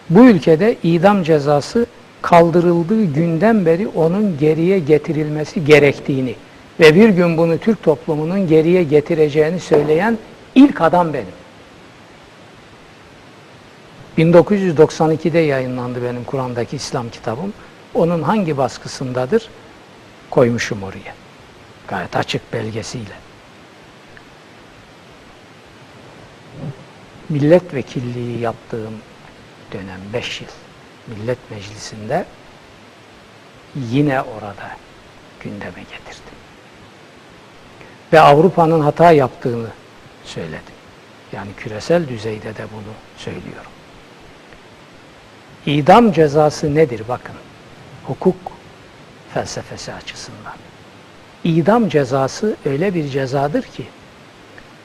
Bu 0.09 0.25
ülkede 0.25 0.75
idam 0.83 1.23
cezası 1.23 1.85
kaldırıldığı 2.21 3.03
günden 3.03 3.65
beri 3.65 3.87
onun 3.87 4.37
geriye 4.37 4.79
getirilmesi 4.79 5.65
gerektiğini 5.65 6.35
ve 6.79 6.95
bir 6.95 7.09
gün 7.09 7.37
bunu 7.37 7.57
Türk 7.57 7.83
toplumunun 7.83 8.47
geriye 8.47 8.83
getireceğini 8.83 9.59
söyleyen 9.59 10.17
ilk 10.55 10.81
adam 10.81 11.13
benim. 11.13 11.39
1992'de 14.17 15.39
yayınlandı 15.39 16.03
benim 16.03 16.23
Kur'an'daki 16.23 16.75
İslam 16.75 17.09
kitabım. 17.09 17.53
Onun 17.93 18.21
hangi 18.21 18.57
baskısındadır? 18.57 19.49
Koymuşum 20.29 20.83
oraya. 20.83 21.13
Gayet 21.87 22.15
açık 22.15 22.53
belgesiyle. 22.53 23.28
Milletvekilliği 27.29 28.39
yaptığım 28.39 28.93
dönem 29.73 29.99
5 30.13 30.41
yıl 30.41 30.47
Millet 31.07 31.51
Meclisi'nde 31.51 32.25
yine 33.75 34.21
orada 34.21 34.71
gündeme 35.39 35.81
getirdim. 35.81 36.39
Ve 38.13 38.19
Avrupa'nın 38.19 38.81
hata 38.81 39.11
yaptığını 39.11 39.67
söyledim. 40.23 40.79
Yani 41.33 41.49
küresel 41.57 42.07
düzeyde 42.07 42.55
de 42.55 42.63
bunu 42.73 42.93
söylüyorum. 43.17 43.71
İdam 45.65 46.11
cezası 46.11 46.75
nedir 46.75 47.01
bakın. 47.07 47.35
Hukuk 48.03 48.51
felsefesi 49.33 49.93
açısından. 49.93 50.53
İdam 51.43 51.89
cezası 51.89 52.55
öyle 52.65 52.93
bir 52.93 53.09
cezadır 53.09 53.63
ki 53.63 53.87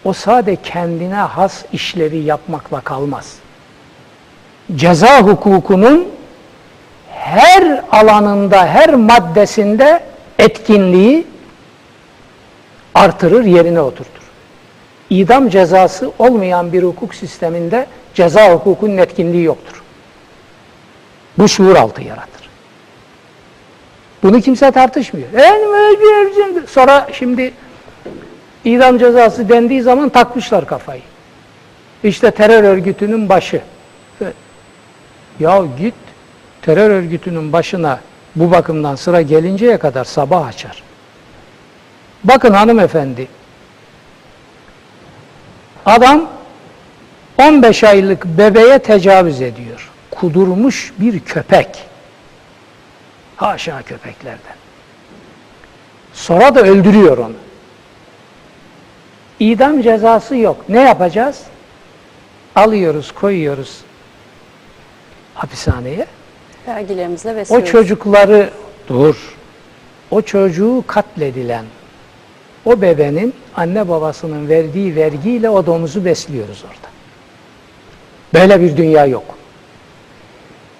o 0.04 0.12
sade 0.12 0.56
kendine 0.56 1.14
has 1.14 1.64
işlevi 1.72 2.16
yapmakla 2.16 2.80
kalmaz. 2.80 3.34
Ceza 4.74 5.22
hukukunun 5.22 6.08
her 7.10 7.84
alanında, 7.92 8.66
her 8.66 8.94
maddesinde 8.94 10.02
etkinliği 10.38 11.26
artırır, 12.94 13.44
yerine 13.44 13.80
oturtur. 13.80 14.22
İdam 15.10 15.48
cezası 15.48 16.10
olmayan 16.18 16.72
bir 16.72 16.82
hukuk 16.82 17.14
sisteminde 17.14 17.86
ceza 18.14 18.52
hukukunun 18.52 18.96
etkinliği 18.96 19.44
yoktur. 19.44 19.82
Bu 21.38 21.48
şuur 21.48 21.76
altı 21.76 22.02
yaratır. 22.02 22.48
Bunu 24.22 24.40
kimse 24.40 24.70
tartışmıyor. 24.70 25.28
Sonra 26.68 27.08
şimdi 27.12 27.52
idam 28.64 28.98
cezası 28.98 29.48
dendiği 29.48 29.82
zaman 29.82 30.08
takmışlar 30.08 30.66
kafayı. 30.66 31.02
İşte 32.04 32.30
terör 32.30 32.64
örgütünün 32.64 33.28
başı. 33.28 33.62
Ya 35.40 35.62
git 35.78 35.94
terör 36.62 36.90
örgütünün 36.90 37.52
başına 37.52 38.00
bu 38.36 38.50
bakımdan 38.50 38.94
sıra 38.94 39.22
gelinceye 39.22 39.78
kadar 39.78 40.04
sabah 40.04 40.46
açar. 40.46 40.82
Bakın 42.24 42.52
hanımefendi, 42.52 43.28
adam 45.86 46.28
15 47.38 47.84
aylık 47.84 48.24
bebeğe 48.24 48.78
tecavüz 48.78 49.42
ediyor. 49.42 49.90
Kudurmuş 50.10 50.92
bir 50.98 51.20
köpek. 51.20 51.68
Haşa 53.36 53.82
köpeklerden. 53.82 54.56
Sonra 56.12 56.54
da 56.54 56.60
öldürüyor 56.60 57.18
onu. 57.18 57.34
İdam 59.40 59.82
cezası 59.82 60.36
yok. 60.36 60.64
Ne 60.68 60.80
yapacağız? 60.80 61.40
Alıyoruz, 62.56 63.12
koyuyoruz 63.12 63.80
hapishaneye. 65.34 66.06
Vergilerimizle 66.68 67.30
O 67.32 67.36
besliyoruz. 67.36 67.70
çocukları 67.70 68.50
dur. 68.88 69.16
O 70.10 70.22
çocuğu 70.22 70.84
katledilen 70.86 71.64
o 72.64 72.80
bebenin 72.80 73.34
anne 73.56 73.88
babasının 73.88 74.48
verdiği 74.48 74.96
vergiyle 74.96 75.50
o 75.50 75.66
domuzu 75.66 76.04
besliyoruz 76.04 76.64
orada. 76.64 76.88
Böyle 78.34 78.60
bir 78.60 78.76
dünya 78.76 79.06
yok. 79.06 79.24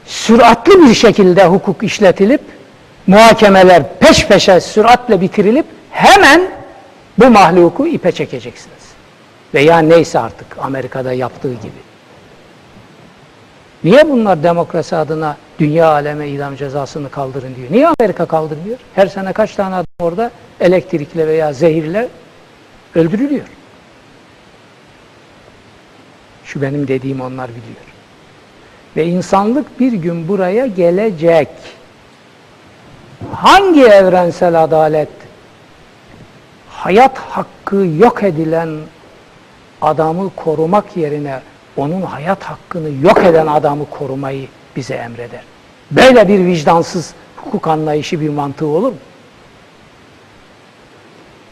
Süratli 0.07 0.83
bir 0.89 0.95
şekilde 0.95 1.47
hukuk 1.47 1.83
işletilip 1.83 2.41
muhakemeler 3.07 3.83
peş 3.99 4.27
peşe 4.27 4.61
süratle 4.61 5.21
bitirilip 5.21 5.67
hemen 5.91 6.51
bu 7.19 7.31
mahluku 7.31 7.87
ipe 7.87 8.13
çekeceksiniz. 8.13 8.95
Veya 9.55 9.79
neyse 9.79 10.19
artık 10.19 10.59
Amerika'da 10.59 11.13
yaptığı 11.13 11.53
gibi. 11.53 11.85
Niye 13.85 14.11
bunlar 14.11 14.43
demokrasi 14.43 14.97
adına 14.97 15.37
dünya 15.59 15.89
aleme 15.89 16.29
idam 16.29 16.57
cezasını 16.57 17.11
kaldırın 17.11 17.55
diyor? 17.55 17.69
Niye 17.71 17.89
Amerika 17.89 18.27
kaldırmıyor? 18.27 18.79
Her 18.95 19.07
sene 19.07 19.33
kaç 19.33 19.55
tane 19.55 19.75
adam 19.75 19.87
orada 20.01 20.31
elektrikle 20.61 21.27
veya 21.27 21.53
zehirle 21.53 22.09
öldürülüyor. 22.95 23.47
Şu 26.45 26.63
benim 26.63 26.89
dediğim 26.89 27.21
onlar 27.21 27.49
biliyor. 27.51 27.85
Ve 28.97 29.07
insanlık 29.07 29.81
bir 29.81 29.93
gün 29.93 30.29
buraya 30.29 30.67
gelecek. 30.67 31.49
Hangi 33.33 33.85
evrensel 33.85 34.65
adalet 34.65 35.09
hayat 36.85 37.19
hakkı 37.19 37.77
yok 37.77 38.23
edilen 38.23 38.71
adamı 39.83 40.31
korumak 40.37 40.97
yerine 40.97 41.41
onun 41.77 42.03
hayat 42.03 42.43
hakkını 42.43 43.07
yok 43.07 43.19
eden 43.25 43.47
adamı 43.47 43.91
korumayı 43.91 44.49
bize 44.77 44.95
emreder. 44.95 45.41
Böyle 45.91 46.29
bir 46.29 46.47
vicdansız 46.47 47.15
hukuk 47.37 47.69
anlayışı 47.69 48.21
bir 48.21 48.29
mantığı 48.29 48.67
olur 48.67 48.93
mu? 48.93 48.99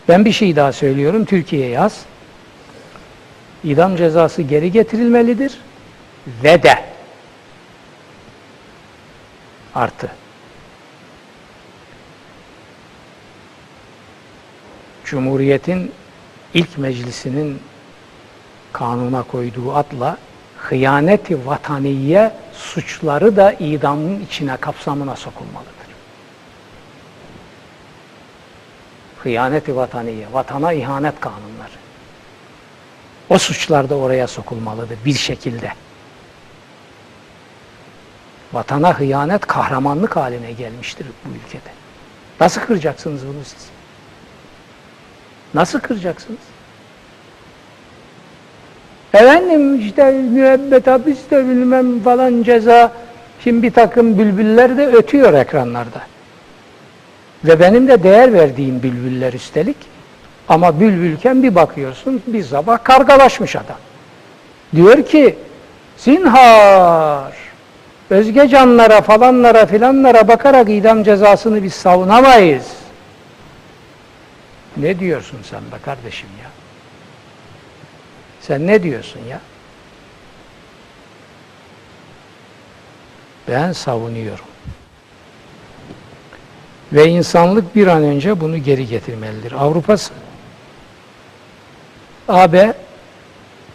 Ben 0.09 0.25
bir 0.25 0.33
şey 0.33 0.57
daha 0.57 0.73
söylüyorum. 0.73 1.25
Türkiye 1.25 1.69
yaz. 1.69 2.01
İdam 3.65 3.97
cezası 3.97 4.43
geri 4.43 4.73
getirilmelidir 4.73 5.59
ve 6.45 6.63
de 6.63 6.75
artı 9.75 10.11
Cumhuriyet'in 15.05 15.93
ilk 16.55 16.79
meclisinin 16.79 17.59
kanuna 18.73 19.23
koyduğu 19.23 19.75
adla 19.75 20.19
hıyaneti 20.57 21.47
vataniye 21.47 22.33
suçları 22.53 23.37
da 23.37 23.53
idamın 23.53 24.21
içine 24.21 24.57
kapsamına 24.57 25.17
sokulmalıdır. 25.17 25.73
Hıyaneti 29.23 29.77
vataniye, 29.77 30.27
vatana 30.33 30.73
ihanet 30.73 31.21
kanunları. 31.21 31.83
O 33.31 33.39
suçlar 33.39 33.91
da 33.91 33.95
oraya 33.95 34.27
sokulmalıdır 34.27 34.99
bir 35.05 35.15
şekilde. 35.15 35.73
Vatana 38.53 38.99
hıyanet 38.99 39.47
kahramanlık 39.47 40.17
haline 40.17 40.53
gelmiştir 40.53 41.07
bu 41.25 41.29
ülkede. 41.47 41.71
Nasıl 42.41 42.61
kıracaksınız 42.61 43.27
bunu 43.27 43.45
siz? 43.45 43.72
Nasıl 45.55 45.81
kıracaksınız? 45.81 46.41
Efendim 49.15 49.81
işte 49.81 50.11
müebbet 50.13 50.87
hapis 50.87 51.19
de 51.31 51.49
bilmem 51.49 52.03
falan 52.03 52.43
ceza. 52.43 52.93
Şimdi 53.45 53.63
bir 53.63 53.73
takım 53.73 54.19
bülbüller 54.19 54.77
de 54.77 54.87
ötüyor 54.87 55.33
ekranlarda. 55.33 56.01
Ve 57.45 57.61
benim 57.61 57.89
de 57.89 58.03
değer 58.03 58.33
verdiğim 58.33 58.83
bülbüller 58.83 59.33
üstelik. 59.33 59.77
Ama 60.49 60.81
bülbülken 60.81 61.43
bir 61.43 61.55
bakıyorsun 61.55 62.23
bir 62.27 62.43
sabah 62.43 62.85
kargalaşmış 62.85 63.57
adam. 63.57 63.77
Diyor 64.77 65.03
ki 65.03 65.37
zinhar 65.97 67.33
özge 68.11 68.49
canlara 68.49 69.01
falanlara 69.01 69.67
filanlara 69.67 70.29
bakarak 70.29 70.71
idam 70.71 71.03
cezasını 71.03 71.63
biz 71.63 71.75
savunamayız. 71.75 72.82
Ne 74.77 74.99
diyorsun 75.01 75.39
sen 75.43 75.61
be 75.61 75.77
kardeşim 75.85 76.29
ya? 76.43 76.51
Sen 78.41 78.67
ne 78.67 78.83
diyorsun 78.83 79.21
ya? 79.31 79.41
Ben 83.49 83.73
savunuyorum. 83.73 84.45
Ve 86.93 87.09
insanlık 87.09 87.77
bir 87.77 87.87
an 87.87 88.03
önce 88.03 88.41
bunu 88.41 88.59
geri 88.59 88.87
getirmelidir. 88.87 89.53
Avrupa'sı 89.53 90.13
AB 92.29 92.73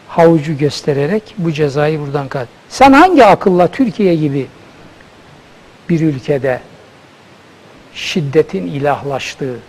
havucu 0.07 0.57
göstererek 0.57 1.35
bu 1.37 1.51
cezayı 1.51 1.99
buradan 1.99 2.27
kat. 2.27 2.47
Sen 2.69 2.93
hangi 2.93 3.25
akılla 3.25 3.67
Türkiye 3.67 4.15
gibi 4.15 4.47
bir 5.89 6.01
ülkede 6.01 6.61
şiddetin 7.93 8.67
ilahlaştığı 8.67 9.59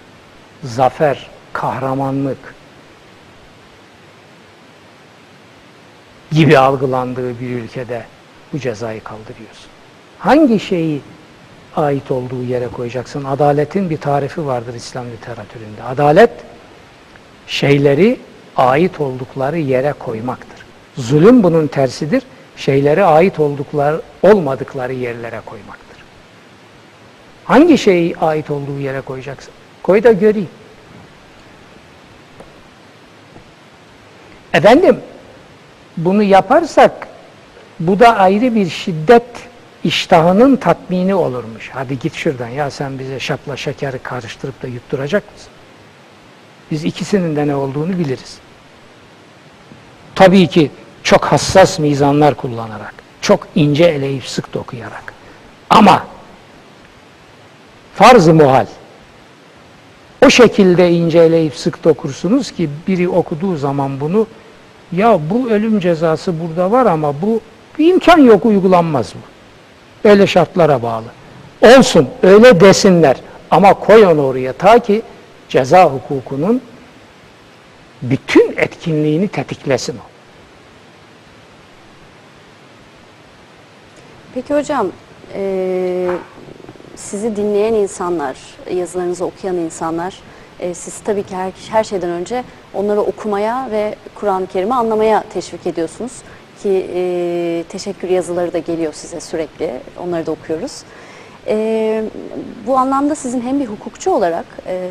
zafer, 0.64 1.26
kahramanlık 1.52 2.54
gibi 6.32 6.58
algılandığı 6.58 7.40
bir 7.40 7.48
ülkede 7.50 8.04
bu 8.52 8.58
cezayı 8.58 9.04
kaldırıyorsun? 9.04 9.70
Hangi 10.18 10.60
şeyi 10.60 11.00
ait 11.76 12.10
olduğu 12.10 12.42
yere 12.42 12.68
koyacaksın? 12.68 13.24
Adaletin 13.24 13.90
bir 13.90 13.96
tarifi 13.96 14.46
vardır 14.46 14.74
İslam 14.74 15.06
literatüründe. 15.10 15.82
Adalet 15.82 16.30
şeyleri 17.46 18.20
ait 18.56 19.00
oldukları 19.00 19.58
yere 19.58 19.92
koymaktır. 19.92 20.64
Zulüm 20.96 21.42
bunun 21.42 21.66
tersidir. 21.66 22.22
şeyleri 22.56 23.04
ait 23.04 23.40
oldukları 23.40 24.02
olmadıkları 24.22 24.92
yerlere 24.92 25.40
koymaktır. 25.46 25.98
Hangi 27.44 27.78
şeyi 27.78 28.16
ait 28.16 28.50
olduğu 28.50 28.78
yere 28.78 29.00
koyacaksın? 29.00 29.52
Koy 29.88 30.02
da 30.02 30.12
göreyim. 30.12 30.48
Efendim, 34.52 35.00
bunu 35.96 36.22
yaparsak 36.22 37.08
bu 37.80 38.00
da 38.00 38.16
ayrı 38.16 38.54
bir 38.54 38.68
şiddet 38.68 39.24
iştahının 39.84 40.56
tatmini 40.56 41.14
olurmuş. 41.14 41.70
Hadi 41.72 41.98
git 41.98 42.14
şuradan 42.14 42.48
ya 42.48 42.70
sen 42.70 42.98
bize 42.98 43.20
şapla 43.20 43.56
şekeri 43.56 43.98
karıştırıp 43.98 44.62
da 44.62 44.66
yutturacak 44.66 45.32
mısın? 45.32 45.50
Biz 46.70 46.84
ikisinin 46.84 47.36
de 47.36 47.46
ne 47.46 47.54
olduğunu 47.54 47.98
biliriz. 47.98 48.38
Tabii 50.14 50.46
ki 50.46 50.70
çok 51.02 51.24
hassas 51.24 51.78
mizanlar 51.78 52.34
kullanarak, 52.34 52.94
çok 53.20 53.48
ince 53.54 53.84
eleyip 53.84 54.24
sık 54.24 54.54
dokuyarak. 54.54 55.14
Ama 55.70 56.06
farz-ı 57.94 58.34
muhal 58.34 58.66
o 60.26 60.30
şekilde 60.30 60.90
ince 60.90 61.18
eleyip 61.18 61.54
sık 61.54 61.84
dokursunuz 61.84 62.50
ki 62.50 62.70
biri 62.88 63.08
okuduğu 63.08 63.56
zaman 63.56 64.00
bunu 64.00 64.26
ya 64.92 65.20
bu 65.30 65.50
ölüm 65.50 65.80
cezası 65.80 66.40
burada 66.40 66.70
var 66.70 66.86
ama 66.86 67.22
bu 67.22 67.40
bir 67.78 67.92
imkan 67.92 68.18
yok 68.18 68.46
uygulanmaz 68.46 69.14
mı? 69.14 69.20
Öyle 70.04 70.26
şartlara 70.26 70.82
bağlı. 70.82 71.04
Olsun 71.62 72.08
öyle 72.22 72.60
desinler 72.60 73.16
ama 73.50 73.74
koy 73.74 74.06
onu 74.06 74.26
oraya 74.26 74.52
ta 74.52 74.78
ki 74.78 75.02
ceza 75.48 75.84
hukukunun 75.84 76.62
bütün 78.02 78.54
etkinliğini 78.56 79.28
tetiklesin 79.28 79.96
o. 79.96 80.08
Peki 84.34 84.54
hocam, 84.54 84.86
e, 85.34 86.10
sizi 86.98 87.36
dinleyen 87.36 87.74
insanlar, 87.74 88.36
yazılarınızı 88.74 89.24
okuyan 89.24 89.56
insanlar, 89.56 90.20
e, 90.60 90.74
siz 90.74 91.00
tabii 91.00 91.22
ki 91.22 91.36
her, 91.36 91.52
her 91.70 91.84
şeyden 91.84 92.10
önce 92.10 92.44
onları 92.74 93.00
okumaya 93.00 93.68
ve 93.70 93.94
Kur'an-ı 94.14 94.46
Kerim'i 94.46 94.74
anlamaya 94.74 95.24
teşvik 95.32 95.66
ediyorsunuz. 95.66 96.12
Ki 96.62 96.90
e, 96.94 97.64
teşekkür 97.68 98.08
yazıları 98.08 98.52
da 98.52 98.58
geliyor 98.58 98.92
size 98.92 99.20
sürekli, 99.20 99.70
onları 100.02 100.26
da 100.26 100.30
okuyoruz. 100.30 100.82
E, 101.46 102.04
bu 102.66 102.76
anlamda 102.76 103.14
sizin 103.14 103.40
hem 103.40 103.60
bir 103.60 103.66
hukukçu 103.66 104.10
olarak 104.10 104.46
e, 104.66 104.90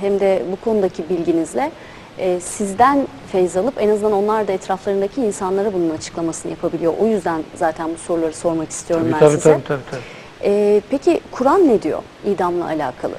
hem 0.00 0.20
de 0.20 0.42
bu 0.52 0.64
konudaki 0.64 1.08
bilginizle 1.08 1.70
e, 2.18 2.40
sizden 2.40 3.06
feyz 3.32 3.56
alıp 3.56 3.74
en 3.82 3.88
azından 3.88 4.12
onlar 4.12 4.48
da 4.48 4.52
etraflarındaki 4.52 5.20
insanlara 5.20 5.72
bunun 5.72 5.90
açıklamasını 5.90 6.50
yapabiliyor. 6.50 6.94
O 7.00 7.06
yüzden 7.06 7.42
zaten 7.54 7.90
bu 7.94 7.98
soruları 7.98 8.34
sormak 8.34 8.70
istiyorum 8.70 9.08
ben 9.12 9.28
size. 9.28 9.40
tabii, 9.40 9.64
tabii, 9.64 9.82
tabii. 9.90 10.17
Ee, 10.44 10.80
peki 10.90 11.20
Kur'an 11.30 11.68
ne 11.68 11.82
diyor 11.82 12.02
idamla 12.26 12.64
alakalı? 12.66 13.14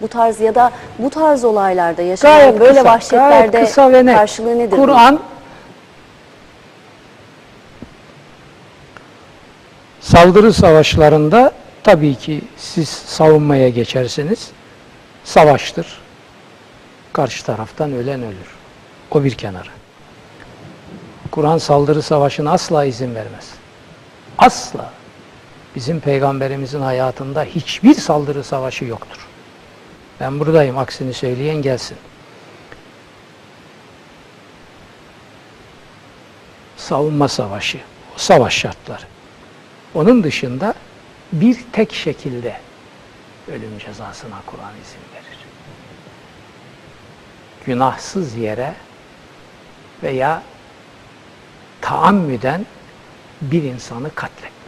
Bu 0.00 0.08
tarz 0.08 0.40
ya 0.40 0.54
da 0.54 0.70
bu 0.98 1.10
tarz 1.10 1.44
olaylarda 1.44 2.02
yaşanan 2.02 2.38
Gayet 2.38 2.60
böyle 2.60 2.72
kısa, 2.78 2.84
vahşetlerde 2.84 3.64
kısa 3.64 3.92
ve 3.92 4.06
net. 4.06 4.16
karşılığı 4.16 4.58
nedir? 4.58 4.76
Kur'an 4.76 5.20
saldırı 10.00 10.52
savaşlarında 10.52 11.52
tabii 11.84 12.14
ki 12.14 12.40
siz 12.56 12.88
savunmaya 12.88 13.68
geçersiniz. 13.68 14.50
Savaştır. 15.24 16.00
Karşı 17.12 17.44
taraftan 17.44 17.92
ölen 17.92 18.22
ölür. 18.22 18.50
O 19.10 19.24
bir 19.24 19.34
kenara. 19.34 19.68
Kur'an 21.30 21.58
saldırı 21.58 22.02
savaşına 22.02 22.52
asla 22.52 22.84
izin 22.84 23.14
vermez. 23.14 23.48
Asla. 24.38 24.90
Bizim 25.74 26.00
peygamberimizin 26.00 26.80
hayatında 26.80 27.44
hiçbir 27.44 27.94
saldırı 27.94 28.44
savaşı 28.44 28.84
yoktur. 28.84 29.26
Ben 30.20 30.40
buradayım 30.40 30.78
aksini 30.78 31.14
söyleyen 31.14 31.62
gelsin. 31.62 31.96
savunma 36.90 37.28
savaşı, 37.28 37.78
savaş 38.16 38.54
şartları. 38.54 39.04
Onun 39.94 40.22
dışında 40.22 40.74
bir 41.32 41.58
tek 41.72 41.92
şekilde 41.92 42.56
ölüm 43.48 43.78
cezasına 43.78 44.42
Kur'an 44.46 44.72
izin 44.82 45.14
verir. 45.14 45.38
Günahsız 47.66 48.36
yere 48.36 48.74
veya 50.02 50.42
taammüden 51.80 52.66
bir 53.40 53.62
insanı 53.62 54.14
katletmek. 54.14 54.59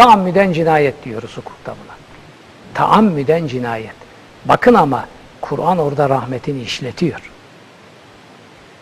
Taammüden 0.00 0.52
cinayet 0.52 1.04
diyoruz 1.04 1.36
hukukta 1.36 1.70
buna. 1.84 1.96
Taammüden 2.74 3.46
cinayet. 3.46 3.94
Bakın 4.44 4.74
ama 4.74 5.06
Kur'an 5.40 5.78
orada 5.78 6.08
rahmetini 6.08 6.62
işletiyor. 6.62 7.30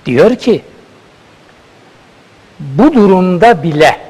Diyor 0.06 0.36
ki 0.36 0.64
bu 2.60 2.94
durumda 2.94 3.62
bile 3.62 4.00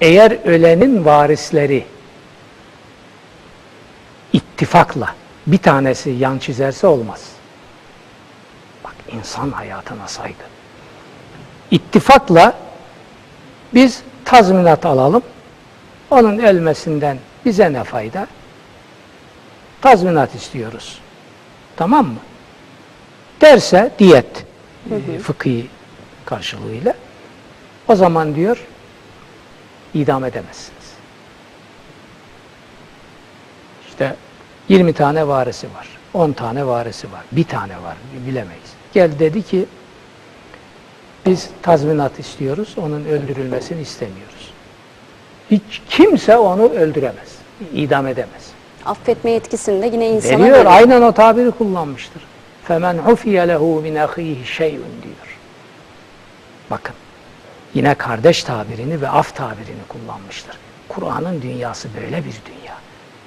eğer 0.00 0.30
ölenin 0.44 1.04
varisleri 1.04 1.86
ittifakla 4.32 5.14
bir 5.46 5.58
tanesi 5.58 6.10
yan 6.10 6.38
çizerse 6.38 6.86
olmaz. 6.86 7.22
Bak 8.84 8.94
insan 9.12 9.50
hayatına 9.50 10.08
saygı. 10.08 10.44
İttifakla 11.70 12.54
biz 13.74 14.02
tazminat 14.24 14.86
alalım. 14.86 15.22
Onun 16.10 16.38
ölmesinden 16.38 17.18
bize 17.44 17.72
ne 17.72 17.84
fayda? 17.84 18.26
Tazminat 19.80 20.34
istiyoruz. 20.34 21.00
Tamam 21.76 22.06
mı? 22.06 22.18
Derse 23.40 23.90
diyet 23.98 24.46
e, 24.90 25.18
fıkhi 25.18 25.66
karşılığıyla 26.24 26.94
o 27.88 27.94
zaman 27.94 28.34
diyor 28.34 28.66
idam 29.94 30.24
edemezsiniz. 30.24 30.90
İşte 33.88 34.16
20 34.68 34.92
tane 34.92 35.28
varisi 35.28 35.66
var. 35.66 35.88
10 36.14 36.32
tane 36.32 36.66
varisi 36.66 37.12
var. 37.12 37.24
Bir 37.32 37.44
tane 37.44 37.82
var. 37.82 37.96
Bilemeyiz. 38.26 38.72
Gel 38.94 39.18
dedi 39.18 39.42
ki 39.42 39.66
biz 41.26 41.50
tazminat 41.62 42.18
istiyoruz. 42.18 42.74
Onun 42.76 43.04
öldürülmesini 43.04 43.80
istemiyoruz. 43.80 44.49
Hiç 45.50 45.82
kimse 45.90 46.36
onu 46.36 46.62
öldüremez. 46.68 47.28
idam 47.74 48.06
edemez. 48.06 48.50
Affetme 48.86 49.30
yetkisini 49.30 49.82
de 49.82 49.86
yine 49.86 50.10
insana 50.10 50.32
Veriyor. 50.38 50.56
veriyor. 50.56 50.72
Aynen 50.72 51.02
o 51.02 51.12
tabiri 51.12 51.50
kullanmıştır. 51.50 52.22
Femen 52.64 52.98
hufiye 52.98 53.48
lehu 53.48 53.80
min 53.82 53.94
ahihi 53.96 54.46
şey'un 54.46 55.02
diyor. 55.02 55.38
Bakın. 56.70 56.94
Yine 57.74 57.94
kardeş 57.94 58.44
tabirini 58.44 59.00
ve 59.00 59.08
af 59.08 59.36
tabirini 59.36 59.82
kullanmıştır. 59.88 60.56
Kur'an'ın 60.88 61.42
dünyası 61.42 61.88
böyle 62.02 62.16
bir 62.16 62.34
dünya. 62.46 62.74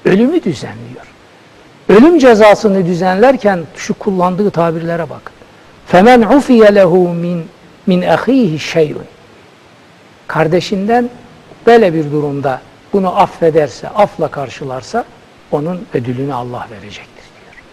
Ölümü 0.05 0.43
düzenliyor. 0.43 1.07
Ölüm 1.89 2.19
cezasını 2.19 2.86
düzenlerken 2.86 3.59
şu 3.76 3.93
kullandığı 3.93 4.51
tabirlere 4.51 5.03
bakın. 5.09 5.34
Femen 5.88 6.21
ufiye 6.21 6.76
lehu 6.76 7.09
min 7.09 7.45
min 7.88 8.01
ahihi 8.01 8.59
şey'un. 8.59 9.05
Kardeşinden 10.28 11.09
böyle 11.66 11.93
bir 11.93 12.11
durumda 12.11 12.61
bunu 12.93 13.20
affederse, 13.20 13.89
afla 13.89 14.28
karşılarsa 14.28 15.05
onun 15.51 15.86
ödülünü 15.93 16.34
Allah 16.34 16.68
verecektir 16.72 17.24
diyor. 17.24 17.64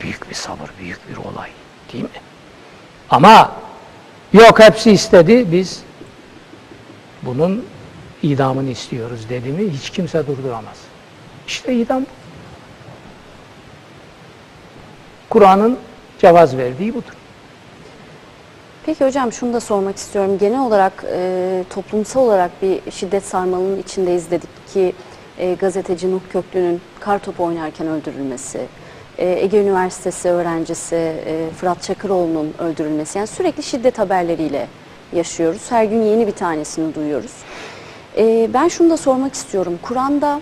Büyük 0.00 0.30
bir 0.30 0.34
sabır, 0.34 0.70
büyük 0.80 1.10
bir 1.10 1.16
olay. 1.16 1.50
Değil 1.92 2.04
mi? 2.04 2.10
Ama 3.10 3.52
yok 4.32 4.60
hepsi 4.60 4.90
istedi, 4.90 5.52
biz 5.52 5.82
bunun 7.22 7.64
idamını 8.22 8.70
istiyoruz 8.70 9.28
dedi 9.28 9.48
mi 9.48 9.70
hiç 9.70 9.90
kimse 9.90 10.26
durduramaz. 10.26 10.76
İşte 11.46 11.74
idam. 11.74 12.06
Kur'an'ın 15.30 15.78
cevaz 16.18 16.56
verdiği 16.56 16.94
budur. 16.94 17.19
Peki 18.90 19.04
hocam 19.04 19.32
şunu 19.32 19.52
da 19.52 19.60
sormak 19.60 19.96
istiyorum. 19.96 20.38
Genel 20.38 20.60
olarak 20.60 21.04
e, 21.12 21.64
toplumsal 21.70 22.20
olarak 22.20 22.50
bir 22.62 22.90
şiddet 22.90 23.24
sarmalının 23.24 23.78
içindeyiz 23.78 24.30
dedik 24.30 24.68
ki 24.72 24.92
e, 25.38 25.54
gazeteci 25.54 26.12
Nuh 26.12 26.20
Köklü'nün 26.32 26.80
kar 27.00 27.18
topu 27.18 27.44
oynarken 27.44 27.86
öldürülmesi, 27.86 28.60
e, 29.18 29.30
Ege 29.30 29.60
Üniversitesi 29.62 30.28
öğrencisi 30.28 30.96
e, 30.96 31.50
Fırat 31.56 31.82
Çakıroğlu'nun 31.82 32.54
öldürülmesi. 32.58 33.18
Yani 33.18 33.26
sürekli 33.26 33.62
şiddet 33.62 33.98
haberleriyle 33.98 34.66
yaşıyoruz. 35.12 35.70
Her 35.70 35.84
gün 35.84 36.02
yeni 36.02 36.26
bir 36.26 36.32
tanesini 36.32 36.94
duyuyoruz. 36.94 37.34
E, 38.18 38.50
ben 38.54 38.68
şunu 38.68 38.90
da 38.90 38.96
sormak 38.96 39.34
istiyorum. 39.34 39.78
Kur'an'da 39.82 40.40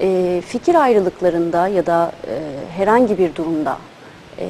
e, 0.00 0.42
fikir 0.46 0.74
ayrılıklarında 0.74 1.68
ya 1.68 1.86
da 1.86 2.12
e, 2.26 2.40
herhangi 2.76 3.18
bir 3.18 3.34
durumda 3.34 3.78
e, 4.38 4.46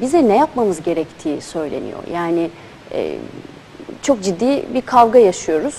bize 0.00 0.28
ne 0.28 0.36
yapmamız 0.36 0.82
gerektiği 0.82 1.40
söyleniyor. 1.40 1.98
Yani 2.12 2.50
e, 2.92 3.18
çok 4.02 4.22
ciddi 4.22 4.64
bir 4.74 4.80
kavga 4.82 5.18
yaşıyoruz. 5.18 5.74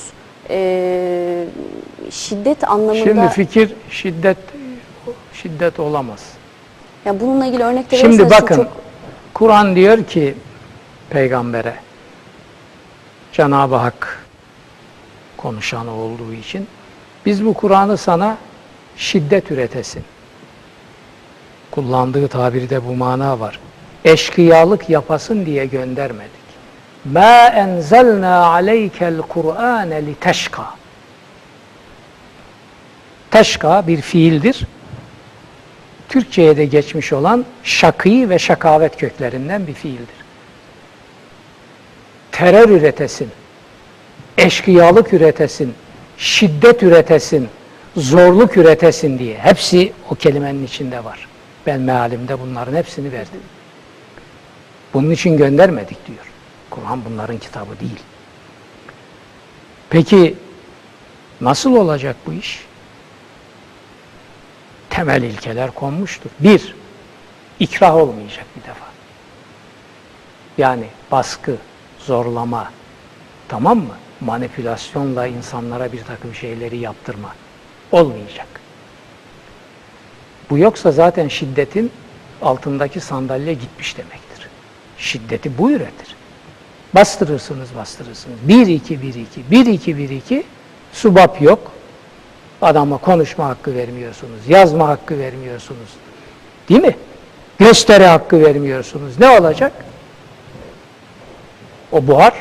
E, 0.50 1.46
şiddet 2.10 2.64
anlamında 2.64 3.04
Şimdi 3.04 3.30
fikir 3.30 3.74
şiddet 3.90 4.38
şiddet 5.34 5.80
olamaz. 5.80 6.24
yani 7.06 7.20
bununla 7.20 7.46
ilgili 7.46 7.64
örnek 7.64 7.92
de 7.92 7.98
Şimdi 7.98 8.30
bakın 8.30 8.56
çok 8.56 8.68
Kur'an 9.34 9.76
diyor 9.76 10.04
ki 10.04 10.36
peygambere 11.10 11.74
Cenab-ı 13.34 13.76
Hak 13.76 14.26
konuşan 15.38 15.88
olduğu 15.88 16.34
için 16.34 16.68
biz 17.26 17.46
bu 17.46 17.54
Kur'an'ı 17.54 17.98
sana 17.98 18.38
şiddet 18.98 19.52
üretesin. 19.52 20.04
Kullandığı 21.72 22.28
tabirde 22.28 22.88
bu 22.88 22.96
mana 22.96 23.40
var. 23.40 23.60
Eşkıyalık 24.06 24.90
yapasın 24.90 25.46
diye 25.46 25.66
göndermedik. 25.66 26.37
Enzelna 27.16 28.46
aleykel 28.46 29.22
Kur'ane 29.22 30.06
li 30.06 30.16
teşka. 30.16 30.66
Teşka 33.32 33.88
bir 33.88 34.02
fiildir. 34.02 34.68
Türkçe'ye 36.10 36.58
de 36.58 36.66
geçmiş 36.66 37.14
olan 37.14 37.46
şakî 37.64 38.30
ve 38.30 38.40
şakavet 38.40 38.98
köklerinden 38.98 39.68
bir 39.68 39.74
fiildir. 39.74 40.18
Terör 42.32 42.70
üretesin, 42.70 43.30
eşkıyalık 44.38 45.14
üretesin, 45.14 45.74
şiddet 46.18 46.84
üretesin, 46.84 47.50
zorluk 47.98 48.58
üretesin 48.58 49.20
diye. 49.20 49.38
Hepsi 49.38 49.94
o 50.10 50.16
kelimenin 50.16 50.66
içinde 50.66 51.04
var. 51.04 51.28
Ben 51.66 51.82
mealimde 51.82 52.40
bunların 52.40 52.76
hepsini 52.76 53.12
verdim. 53.12 53.42
Bunun 54.94 55.12
için 55.12 55.38
göndermedik 55.38 56.08
diyor. 56.08 56.27
Kur'an 56.70 57.06
bunların 57.06 57.38
kitabı 57.38 57.80
değil. 57.80 58.00
Peki 59.90 60.38
nasıl 61.42 61.76
olacak 61.76 62.16
bu 62.26 62.34
iş? 62.34 62.68
temel 64.98 65.24
ilkeler 65.24 65.72
konmuştur. 65.72 66.30
Bir, 66.40 66.76
ikrah 67.60 67.96
olmayacak 67.96 68.46
bir 68.56 68.62
defa. 68.62 68.86
Yani 70.58 70.86
baskı, 71.12 71.56
zorlama, 72.00 72.72
tamam 73.48 73.78
mı? 73.78 73.96
Manipülasyonla 74.22 75.28
insanlara 75.28 75.92
bir 75.92 76.04
takım 76.04 76.36
şeyleri 76.36 76.78
yaptırma 76.78 77.36
olmayacak. 77.92 78.48
Bu 80.50 80.58
yoksa 80.58 80.92
zaten 80.92 81.28
şiddetin 81.28 81.92
altındaki 82.42 83.00
sandalye 83.00 83.54
gitmiş 83.54 83.98
demektir. 83.98 84.48
Şiddeti 84.98 85.58
bu 85.58 85.72
üretir. 85.72 86.16
Bastırırsınız, 86.98 87.70
bastırırsınız. 87.76 88.38
1 88.44 88.68
2 88.68 89.02
1 89.02 89.14
2 89.14 89.52
1 89.52 89.66
2 89.66 89.98
1 89.98 90.10
2 90.10 90.44
subap 90.94 91.42
yok. 91.42 91.72
Adama 92.62 92.98
konuşma 92.98 93.46
hakkı 93.46 93.76
vermiyorsunuz, 93.76 94.40
yazma 94.48 94.88
hakkı 94.88 95.20
vermiyorsunuz. 95.20 95.90
Değil 96.70 96.82
mi? 96.82 96.98
Gösteri 97.60 98.06
hakkı 98.06 98.42
vermiyorsunuz. 98.42 99.20
Ne 99.20 99.30
olacak? 99.30 99.72
O 101.92 102.08
buhar 102.08 102.34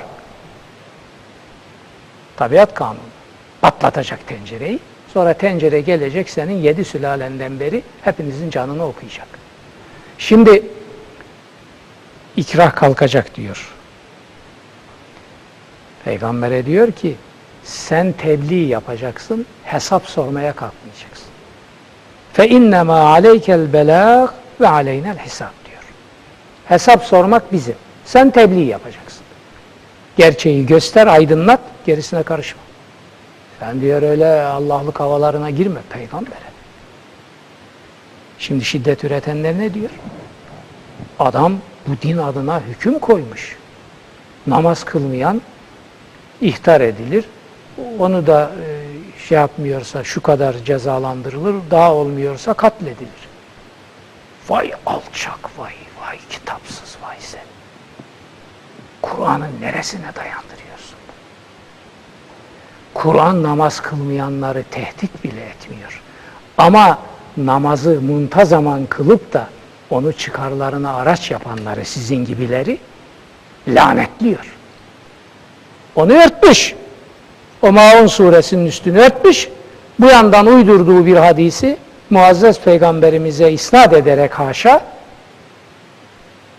tabiat 2.36 2.74
kanunu. 2.74 2.98
Patlatacak 3.60 4.26
tencereyi. 4.26 4.78
Sonra 5.12 5.32
tencere 5.32 5.80
gelecek 5.80 6.30
senin 6.30 6.56
yedi 6.62 6.84
sülalenden 6.84 7.60
beri 7.60 7.82
hepinizin 8.02 8.50
canını 8.50 8.84
okuyacak. 8.84 9.28
Şimdi 10.18 10.62
ikrah 12.36 12.74
kalkacak 12.74 13.34
diyor. 13.34 13.75
Peygamber'e 16.06 16.66
diyor 16.66 16.92
ki 16.92 17.16
sen 17.64 18.12
tebliğ 18.12 18.64
yapacaksın, 18.66 19.46
hesap 19.64 20.06
sormaya 20.06 20.52
kalkmayacaksın. 20.52 21.26
Fe 22.32 22.48
innema 22.48 22.98
aleykel 22.98 23.72
belag 23.72 24.30
ve 24.60 24.68
aleynel 24.68 25.18
hesap 25.18 25.52
diyor. 25.64 25.82
Hesap 26.64 27.04
sormak 27.04 27.52
bizim. 27.52 27.74
Sen 28.04 28.30
tebliğ 28.30 28.64
yapacaksın. 28.64 29.22
Gerçeği 30.16 30.66
göster, 30.66 31.06
aydınlat, 31.06 31.60
gerisine 31.86 32.22
karışma. 32.22 32.62
Sen 33.60 33.80
diyor 33.80 34.02
öyle 34.02 34.42
Allah'lık 34.42 35.00
havalarına 35.00 35.50
girme 35.50 35.80
peygambere. 35.90 36.36
Şimdi 38.38 38.64
şiddet 38.64 39.04
üretenler 39.04 39.58
ne 39.58 39.74
diyor? 39.74 39.90
Adam 41.18 41.58
bu 41.86 41.92
din 42.02 42.18
adına 42.18 42.60
hüküm 42.60 42.98
koymuş. 42.98 43.56
Namaz 44.46 44.84
kılmayan 44.84 45.40
ihtar 46.40 46.80
edilir, 46.80 47.24
onu 47.98 48.26
da 48.26 48.50
e, 48.68 48.86
şey 49.28 49.38
yapmıyorsa 49.38 50.04
şu 50.04 50.22
kadar 50.22 50.54
cezalandırılır, 50.64 51.54
daha 51.70 51.94
olmuyorsa 51.94 52.54
katledilir. 52.54 53.28
Vay 54.48 54.72
alçak, 54.86 55.58
vay, 55.58 55.72
vay 56.00 56.18
kitapsız, 56.30 56.96
vay 57.02 57.16
sen. 57.20 57.40
Kur'an'ın 59.02 59.60
neresine 59.60 60.14
dayandırıyorsun? 60.16 60.96
Kur'an 62.94 63.42
namaz 63.42 63.80
kılmayanları 63.80 64.64
tehdit 64.70 65.24
bile 65.24 65.40
etmiyor. 65.40 66.02
Ama 66.58 66.98
namazı 67.36 68.00
muntazaman 68.00 68.86
kılıp 68.86 69.32
da 69.32 69.48
onu 69.90 70.12
çıkarlarına 70.12 70.94
araç 70.94 71.30
yapanları, 71.30 71.84
sizin 71.84 72.24
gibileri 72.24 72.78
lanetliyor. 73.68 74.55
Onu 75.96 76.12
örtmüş 76.12 76.74
o 77.62 77.72
Maun 77.72 78.06
suresinin 78.06 78.66
üstünü 78.66 78.98
örtmüş. 78.98 79.48
Bu 79.98 80.06
yandan 80.06 80.46
uydurduğu 80.46 81.06
bir 81.06 81.16
hadisi 81.16 81.76
Muazzez 82.10 82.60
peygamberimize 82.60 83.52
isnat 83.52 83.92
ederek 83.92 84.38
haşa 84.38 84.84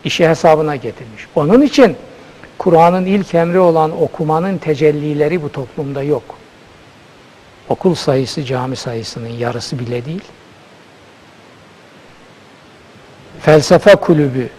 işi 0.04 0.30
hesabına 0.30 0.76
getirmiş. 0.76 1.28
Onun 1.36 1.62
için 1.62 1.98
Kur'an'ın 2.58 3.06
ilk 3.06 3.36
emri 3.36 3.60
olan 3.60 4.02
okumanın 4.02 4.58
tecellileri 4.58 5.44
bu 5.44 5.52
toplumda 5.52 6.04
yok. 6.04 6.24
Okul 7.70 7.96
sayısı 7.96 8.44
cami 8.44 8.76
sayısının 8.76 9.30
yarısı 9.30 9.80
bile 9.80 10.06
değil. 10.06 10.24
Felsefe 13.42 13.96
kulübü, 13.96 14.50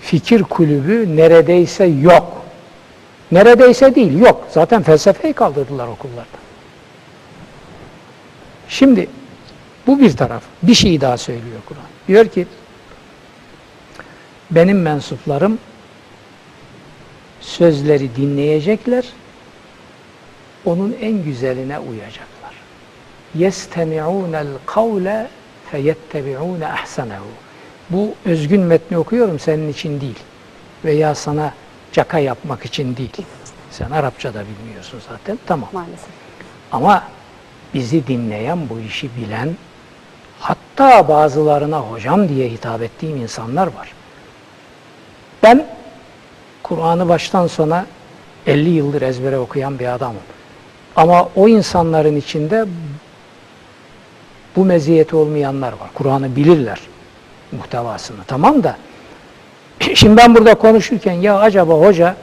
fikir 0.00 0.42
kulübü 0.42 1.16
neredeyse 1.16 1.84
yok. 1.84 2.41
Neredeyse 3.31 3.95
değil, 3.95 4.19
yok. 4.19 4.47
Zaten 4.51 4.83
felsefeyi 4.83 5.33
kaldırdılar 5.33 5.87
okullarda. 5.87 6.37
Şimdi 8.69 9.09
bu 9.87 9.99
bir 9.99 10.17
taraf. 10.17 10.43
Bir 10.63 10.73
şey 10.73 11.01
daha 11.01 11.17
söylüyor 11.17 11.59
Kur'an. 11.65 11.83
Diyor 12.07 12.27
ki 12.27 12.47
benim 14.51 14.81
mensuplarım 14.81 15.59
sözleri 17.41 18.15
dinleyecekler, 18.15 19.05
onun 20.65 20.95
en 21.01 21.23
güzeline 21.23 21.79
uyacaklar. 21.79 22.27
يَسْتَمِعُونَ 23.37 24.45
الْقَوْلَ 24.45 25.25
فَيَتَّبِعُونَ 25.71 26.61
اَحْسَنَهُ 26.61 27.19
Bu 27.89 28.13
özgün 28.25 28.61
metni 28.61 28.97
okuyorum 28.97 29.39
senin 29.39 29.69
için 29.69 30.01
değil. 30.01 30.19
Veya 30.85 31.15
sana 31.15 31.53
caka 31.92 32.18
yapmak 32.18 32.64
için 32.64 32.96
değil. 32.96 33.26
Sen 33.70 33.90
Arapça 33.90 34.34
da 34.34 34.44
bilmiyorsun 34.46 35.00
zaten. 35.08 35.38
Tamam. 35.46 35.68
maalesef. 35.72 36.08
Ama 36.72 37.04
bizi 37.74 38.06
dinleyen, 38.06 38.68
bu 38.68 38.80
işi 38.80 39.16
bilen, 39.16 39.56
hatta 40.40 41.08
bazılarına 41.08 41.80
hocam 41.80 42.28
diye 42.28 42.48
hitap 42.48 42.82
ettiğim 42.82 43.16
insanlar 43.16 43.66
var. 43.66 43.92
Ben 45.42 45.66
Kur'an'ı 46.62 47.08
baştan 47.08 47.46
sona 47.46 47.86
50 48.46 48.68
yıldır 48.68 49.02
ezbere 49.02 49.38
okuyan 49.38 49.78
bir 49.78 49.94
adamım. 49.94 50.22
Ama 50.96 51.28
o 51.36 51.48
insanların 51.48 52.16
içinde 52.16 52.66
bu 54.56 54.64
meziyeti 54.64 55.16
olmayanlar 55.16 55.72
var. 55.72 55.90
Kur'an'ı 55.94 56.36
bilirler 56.36 56.80
muhtevasını. 57.52 58.24
Tamam 58.26 58.62
da 58.62 58.76
Şimdi 59.95 60.17
ben 60.17 60.35
burada 60.35 60.55
konuşurken 60.55 61.13
ya 61.13 61.39
acaba 61.39 61.73
hoca 61.73 62.15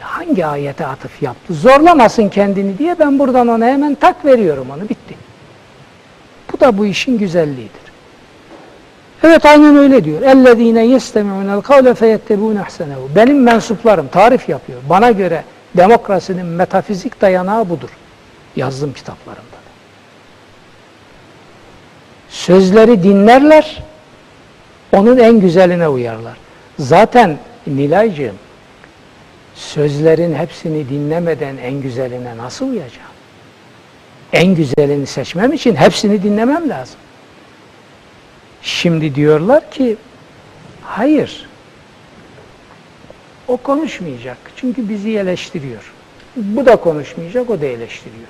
hangi 0.00 0.46
ayete 0.46 0.86
atıf 0.86 1.22
yaptı? 1.22 1.54
Zorlamasın 1.54 2.28
kendini 2.28 2.78
diye 2.78 2.98
ben 2.98 3.18
buradan 3.18 3.48
ona 3.48 3.66
hemen 3.66 3.94
tak 3.94 4.24
veriyorum 4.24 4.66
onu 4.70 4.88
bitti. 4.88 5.14
Bu 6.52 6.60
da 6.60 6.78
bu 6.78 6.86
işin 6.86 7.18
güzelliğidir. 7.18 7.88
Evet 9.22 9.46
aynen 9.46 9.76
öyle 9.76 10.04
diyor. 10.04 10.22
اَلَّذ۪ينَ 10.22 10.96
يَسْتَمِعُونَ 10.96 11.62
الْقَوْلَ 11.62 11.94
فَيَتَّبُونَ 11.94 12.64
اَحْسَنَهُ 12.64 13.16
Benim 13.16 13.42
mensuplarım 13.42 14.08
tarif 14.08 14.48
yapıyor. 14.48 14.80
Bana 14.88 15.10
göre 15.10 15.44
demokrasinin 15.76 16.46
metafizik 16.46 17.20
dayanağı 17.20 17.68
budur. 17.68 17.88
Yazdım 18.56 18.92
kitaplarımda. 18.92 19.58
Sözleri 22.28 23.02
dinlerler, 23.02 23.82
onun 24.93 25.17
en 25.17 25.39
güzeline 25.39 25.87
uyarlar. 25.87 26.37
Zaten 26.79 27.37
Nilaycığım 27.67 28.35
Sözlerin 29.55 30.35
hepsini 30.35 30.89
dinlemeden 30.89 31.57
en 31.57 31.81
güzeline 31.81 32.37
nasıl 32.37 32.69
uyacağım? 32.69 33.13
En 34.33 34.55
güzelini 34.55 35.07
seçmem 35.07 35.53
için 35.53 35.75
hepsini 35.75 36.23
dinlemem 36.23 36.69
lazım. 36.69 36.99
Şimdi 38.61 39.15
diyorlar 39.15 39.71
ki 39.71 39.95
hayır. 40.81 41.49
O 43.47 43.57
konuşmayacak. 43.57 44.37
Çünkü 44.55 44.89
bizi 44.89 45.17
eleştiriyor. 45.17 45.93
Bu 46.35 46.65
da 46.65 46.75
konuşmayacak, 46.75 47.49
o 47.49 47.61
da 47.61 47.65
eleştiriyor. 47.65 48.27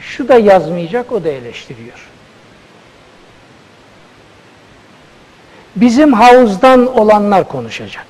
Şu 0.00 0.28
da 0.28 0.38
yazmayacak, 0.38 1.12
o 1.12 1.24
da 1.24 1.28
eleştiriyor. 1.28 2.05
Bizim 5.76 6.12
havuzdan 6.12 6.98
olanlar 6.98 7.48
konuşacak. 7.48 8.06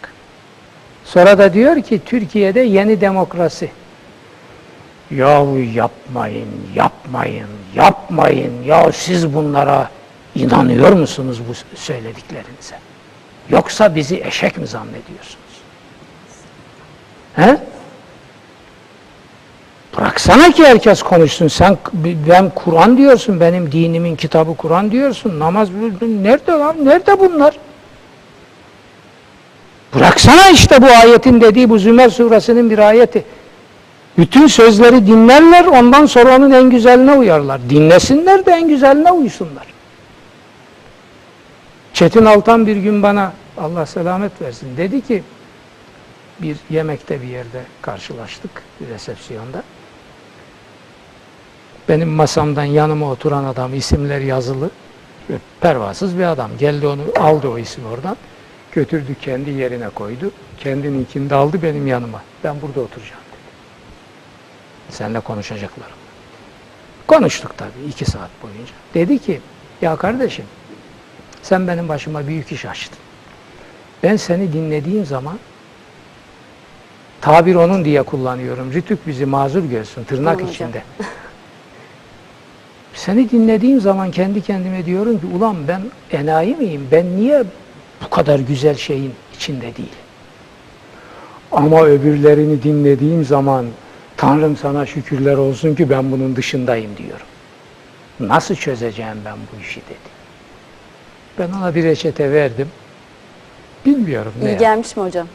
Sonra 1.04 1.38
da 1.38 1.54
diyor 1.54 1.82
ki 1.82 2.00
Türkiye'de 2.06 2.60
yeni 2.60 3.00
demokrasi. 3.00 3.70
Yahu 5.10 5.58
yapmayın, 5.74 6.48
yapmayın, 6.74 7.48
yapmayın. 7.74 8.62
Ya 8.62 8.92
siz 8.92 9.34
bunlara 9.34 9.90
inanıyor 10.34 10.92
musunuz 10.92 11.40
bu 11.48 11.76
söylediklerinize? 11.76 12.78
Yoksa 13.50 13.94
bizi 13.94 14.22
eşek 14.24 14.58
mi 14.58 14.66
zannediyorsunuz? 14.66 15.46
He? 17.36 17.58
Bıraksana 19.96 20.50
ki 20.50 20.66
herkes 20.66 21.02
konuşsun. 21.02 21.48
Sen 21.48 21.78
ben 22.28 22.50
Kur'an 22.54 22.98
diyorsun, 22.98 23.40
benim 23.40 23.72
dinimin 23.72 24.16
kitabı 24.16 24.56
Kur'an 24.56 24.90
diyorsun. 24.90 25.38
Namaz 25.38 25.68
nerede 26.02 26.52
lan? 26.52 26.76
Nerede 26.84 27.20
bunlar? 27.20 27.58
Bıraksana 29.94 30.50
işte 30.50 30.82
bu 30.82 30.86
ayetin 30.86 31.40
dediği 31.40 31.70
bu 31.70 31.78
Zümer 31.78 32.08
suresinin 32.08 32.70
bir 32.70 32.78
ayeti. 32.78 33.24
Bütün 34.18 34.46
sözleri 34.46 35.06
dinlerler, 35.06 35.64
ondan 35.64 36.06
sonra 36.06 36.36
onun 36.36 36.50
en 36.50 36.70
güzeline 36.70 37.12
uyarlar. 37.12 37.60
Dinlesinler 37.70 38.46
de 38.46 38.50
en 38.52 38.68
güzeline 38.68 39.12
uysunlar. 39.12 39.66
Çetin 41.94 42.24
Altan 42.24 42.66
bir 42.66 42.76
gün 42.76 43.02
bana 43.02 43.32
Allah 43.58 43.86
selamet 43.86 44.42
versin 44.42 44.76
dedi 44.76 45.00
ki 45.00 45.22
bir 46.42 46.56
yemekte 46.70 47.22
bir 47.22 47.26
yerde 47.26 47.62
karşılaştık 47.82 48.50
bir 48.80 48.88
resepsiyonda. 48.88 49.62
Benim 51.88 52.08
masamdan 52.08 52.64
yanıma 52.64 53.10
oturan 53.10 53.44
adam 53.44 53.74
isimler 53.74 54.20
yazılı 54.20 54.70
pervasız 55.60 56.18
bir 56.18 56.24
adam. 56.24 56.50
Geldi 56.58 56.86
onu 56.86 57.02
aldı 57.18 57.48
o 57.48 57.58
ismi 57.58 57.86
oradan 57.86 58.16
götürdü 58.72 59.16
kendi 59.20 59.50
yerine 59.50 59.88
koydu. 59.88 60.30
Kendininkini 60.58 61.30
de 61.30 61.34
aldı 61.34 61.62
benim 61.62 61.86
yanıma. 61.86 62.22
Ben 62.44 62.62
burada 62.62 62.80
oturacağım 62.80 63.22
dedi. 63.32 63.40
Seninle 64.90 65.20
konuşacaklarım. 65.20 65.96
Konuştuk 67.06 67.54
tabii 67.56 67.88
iki 67.88 68.04
saat 68.04 68.30
boyunca. 68.42 68.72
Dedi 68.94 69.18
ki 69.18 69.40
ya 69.82 69.96
kardeşim 69.96 70.44
sen 71.42 71.68
benim 71.68 71.88
başıma 71.88 72.26
büyük 72.26 72.52
iş 72.52 72.64
açtın. 72.64 72.98
Ben 74.02 74.16
seni 74.16 74.52
dinlediğim 74.52 75.06
zaman 75.06 75.38
tabir 77.20 77.54
onun 77.54 77.84
diye 77.84 78.02
kullanıyorum. 78.02 78.72
Rütük 78.72 79.06
bizi 79.06 79.26
mazur 79.26 79.64
görsün 79.64 80.04
tırnak 80.04 80.50
içinde. 80.50 80.82
Seni 82.96 83.30
dinlediğim 83.30 83.80
zaman 83.80 84.10
kendi 84.10 84.42
kendime 84.42 84.86
diyorum 84.86 85.20
ki 85.20 85.26
ulan 85.26 85.56
ben 85.68 85.82
enayi 86.12 86.56
miyim? 86.56 86.88
Ben 86.92 87.16
niye 87.16 87.44
bu 88.04 88.10
kadar 88.10 88.38
güzel 88.38 88.74
şeyin 88.76 89.14
içinde 89.34 89.76
değil? 89.76 89.96
Ama 91.52 91.84
öbürlerini 91.84 92.62
dinlediğim 92.62 93.24
zaman 93.24 93.66
Tanrım 94.16 94.56
sana 94.56 94.86
şükürler 94.86 95.36
olsun 95.36 95.74
ki 95.74 95.90
ben 95.90 96.12
bunun 96.12 96.36
dışındayım 96.36 96.96
diyorum. 96.96 97.26
Nasıl 98.20 98.54
çözeceğim 98.54 99.16
ben 99.24 99.36
bu 99.36 99.60
işi 99.60 99.80
dedi. 99.80 100.16
Ben 101.38 101.52
ona 101.58 101.74
bir 101.74 101.84
reçete 101.84 102.32
verdim. 102.32 102.68
Bilmiyorum 103.86 104.32
ne 104.42 104.50
İyi 104.50 104.58
gelmiş 104.58 104.96
mi 104.96 105.02
hocam? 105.02 105.26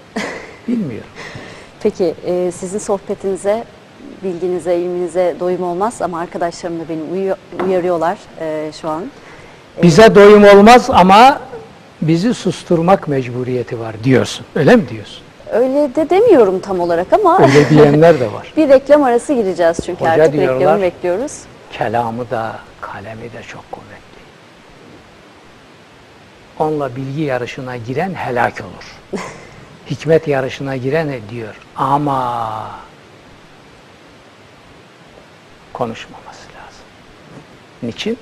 Bilmiyorum. 0.68 1.10
Peki 1.84 2.14
e, 2.26 2.52
sizin 2.52 2.80
sohbetinize, 2.80 3.64
bilginize, 4.24 4.76
ilminize 4.76 5.36
doyum 5.40 5.64
olmaz 5.64 6.02
ama 6.02 6.20
arkadaşlarım 6.20 6.80
da 6.80 6.84
beni 6.90 7.34
uyarıyorlar 7.66 8.18
e, 8.40 8.72
şu 8.82 8.90
an. 8.90 9.04
Bize 9.84 10.16
doyum 10.16 10.44
olmaz 10.44 10.90
ama 10.90 11.40
bizi 12.02 12.34
susturmak 12.34 13.08
mecburiyeti 13.08 13.80
var 13.80 13.96
diyorsun. 14.04 14.46
Öyle 14.56 14.76
mi 14.76 14.90
diyorsun? 14.90 15.24
Öyle 15.52 15.96
de 15.96 16.10
demiyorum 16.10 16.60
tam 16.60 16.80
olarak 16.80 17.14
ama 17.14 17.40
Öyle 17.42 17.70
diyenler 17.70 18.20
de 18.20 18.34
var. 18.34 18.54
bir 18.58 18.70
reklam 18.70 19.04
arası 19.04 19.34
gireceğiz 19.34 19.78
çünkü 19.86 20.02
Hoca 20.02 20.12
artık 20.12 20.34
diyorlar. 20.34 20.60
reklamı 20.60 20.82
bekliyoruz. 20.82 21.40
Kelamı 21.72 22.30
da, 22.30 22.56
kalemi 22.82 23.34
de 23.34 23.44
çok 23.48 23.72
kuvvetli. 23.72 24.22
Onunla 26.60 26.96
bilgi 26.96 27.22
yarışına 27.22 27.78
giren 27.78 28.14
helak 28.14 28.54
olur. 28.54 29.22
Hikmet 29.90 30.28
yarışına 30.28 30.76
giren 30.76 31.10
diyor? 31.30 31.56
Ama 31.76 32.52
konuşmaması 35.82 36.48
lazım. 36.48 36.86
Niçin? 37.84 38.18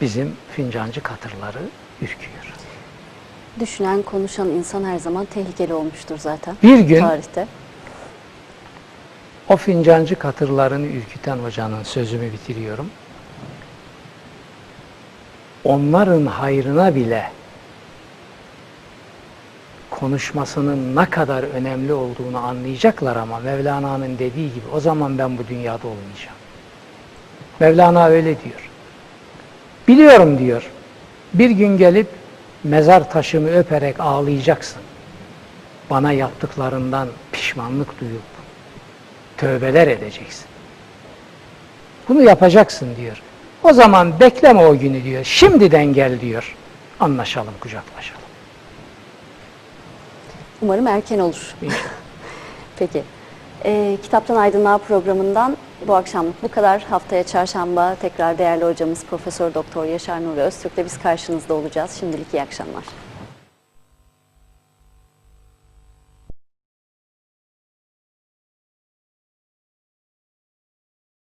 Bizim 0.00 0.36
fincancı 0.56 1.00
katırları 1.02 1.58
ürküyor. 2.02 2.54
Düşünen, 3.60 4.02
konuşan 4.02 4.48
insan 4.48 4.84
her 4.84 4.98
zaman 4.98 5.24
tehlikeli 5.24 5.74
olmuştur 5.74 6.18
zaten. 6.18 6.56
Bir 6.62 6.78
gün 6.78 7.00
tarihte. 7.00 7.46
O 9.48 9.56
fincancı 9.56 10.18
katırlarını 10.18 10.86
ürküten 10.86 11.38
hocanın 11.38 11.82
sözümü 11.82 12.32
bitiriyorum. 12.32 12.90
Onların 15.64 16.26
hayrına 16.26 16.94
bile 16.94 17.30
konuşmasının 20.00 20.96
ne 20.96 21.10
kadar 21.10 21.42
önemli 21.42 21.92
olduğunu 21.92 22.38
anlayacaklar 22.38 23.16
ama 23.16 23.38
Mevlana'nın 23.38 24.18
dediği 24.18 24.54
gibi 24.54 24.64
o 24.74 24.80
zaman 24.80 25.18
ben 25.18 25.38
bu 25.38 25.48
dünyada 25.48 25.86
olmayacağım. 25.88 26.38
Mevlana 27.60 28.06
öyle 28.06 28.24
diyor. 28.24 28.70
Biliyorum 29.88 30.38
diyor. 30.38 30.70
Bir 31.34 31.50
gün 31.50 31.78
gelip 31.78 32.06
mezar 32.64 33.10
taşımı 33.10 33.48
öperek 33.50 34.00
ağlayacaksın. 34.00 34.82
Bana 35.90 36.12
yaptıklarından 36.12 37.08
pişmanlık 37.32 38.00
duyup 38.00 38.22
tövbeler 39.36 39.86
edeceksin. 39.86 40.46
Bunu 42.08 42.22
yapacaksın 42.22 42.96
diyor. 42.96 43.22
O 43.62 43.72
zaman 43.72 44.20
bekleme 44.20 44.66
o 44.66 44.78
günü 44.78 45.04
diyor. 45.04 45.24
Şimdiden 45.24 45.84
gel 45.84 46.20
diyor. 46.20 46.56
Anlaşalım, 47.00 47.54
kucaklaşalım. 47.60 48.17
Umarım 50.62 50.86
erken 50.86 51.18
olur. 51.18 51.54
Peki. 52.78 53.02
Ee, 53.64 53.96
Kitaptan 54.02 54.36
Aydınlığa 54.36 54.78
programından 54.78 55.56
bu 55.86 55.94
akşamlık 55.94 56.42
bu 56.42 56.48
kadar. 56.48 56.82
Haftaya 56.82 57.24
çarşamba 57.24 57.94
tekrar 57.94 58.38
değerli 58.38 58.64
hocamız 58.64 59.04
Profesör 59.04 59.54
Doktor 59.54 59.84
Yaşar 59.84 60.24
Nuri 60.24 60.40
Öztürk'le 60.40 60.84
biz 60.84 60.98
karşınızda 60.98 61.54
olacağız. 61.54 61.96
Şimdilik 62.00 62.34
iyi 62.34 62.42
akşamlar. 62.42 62.84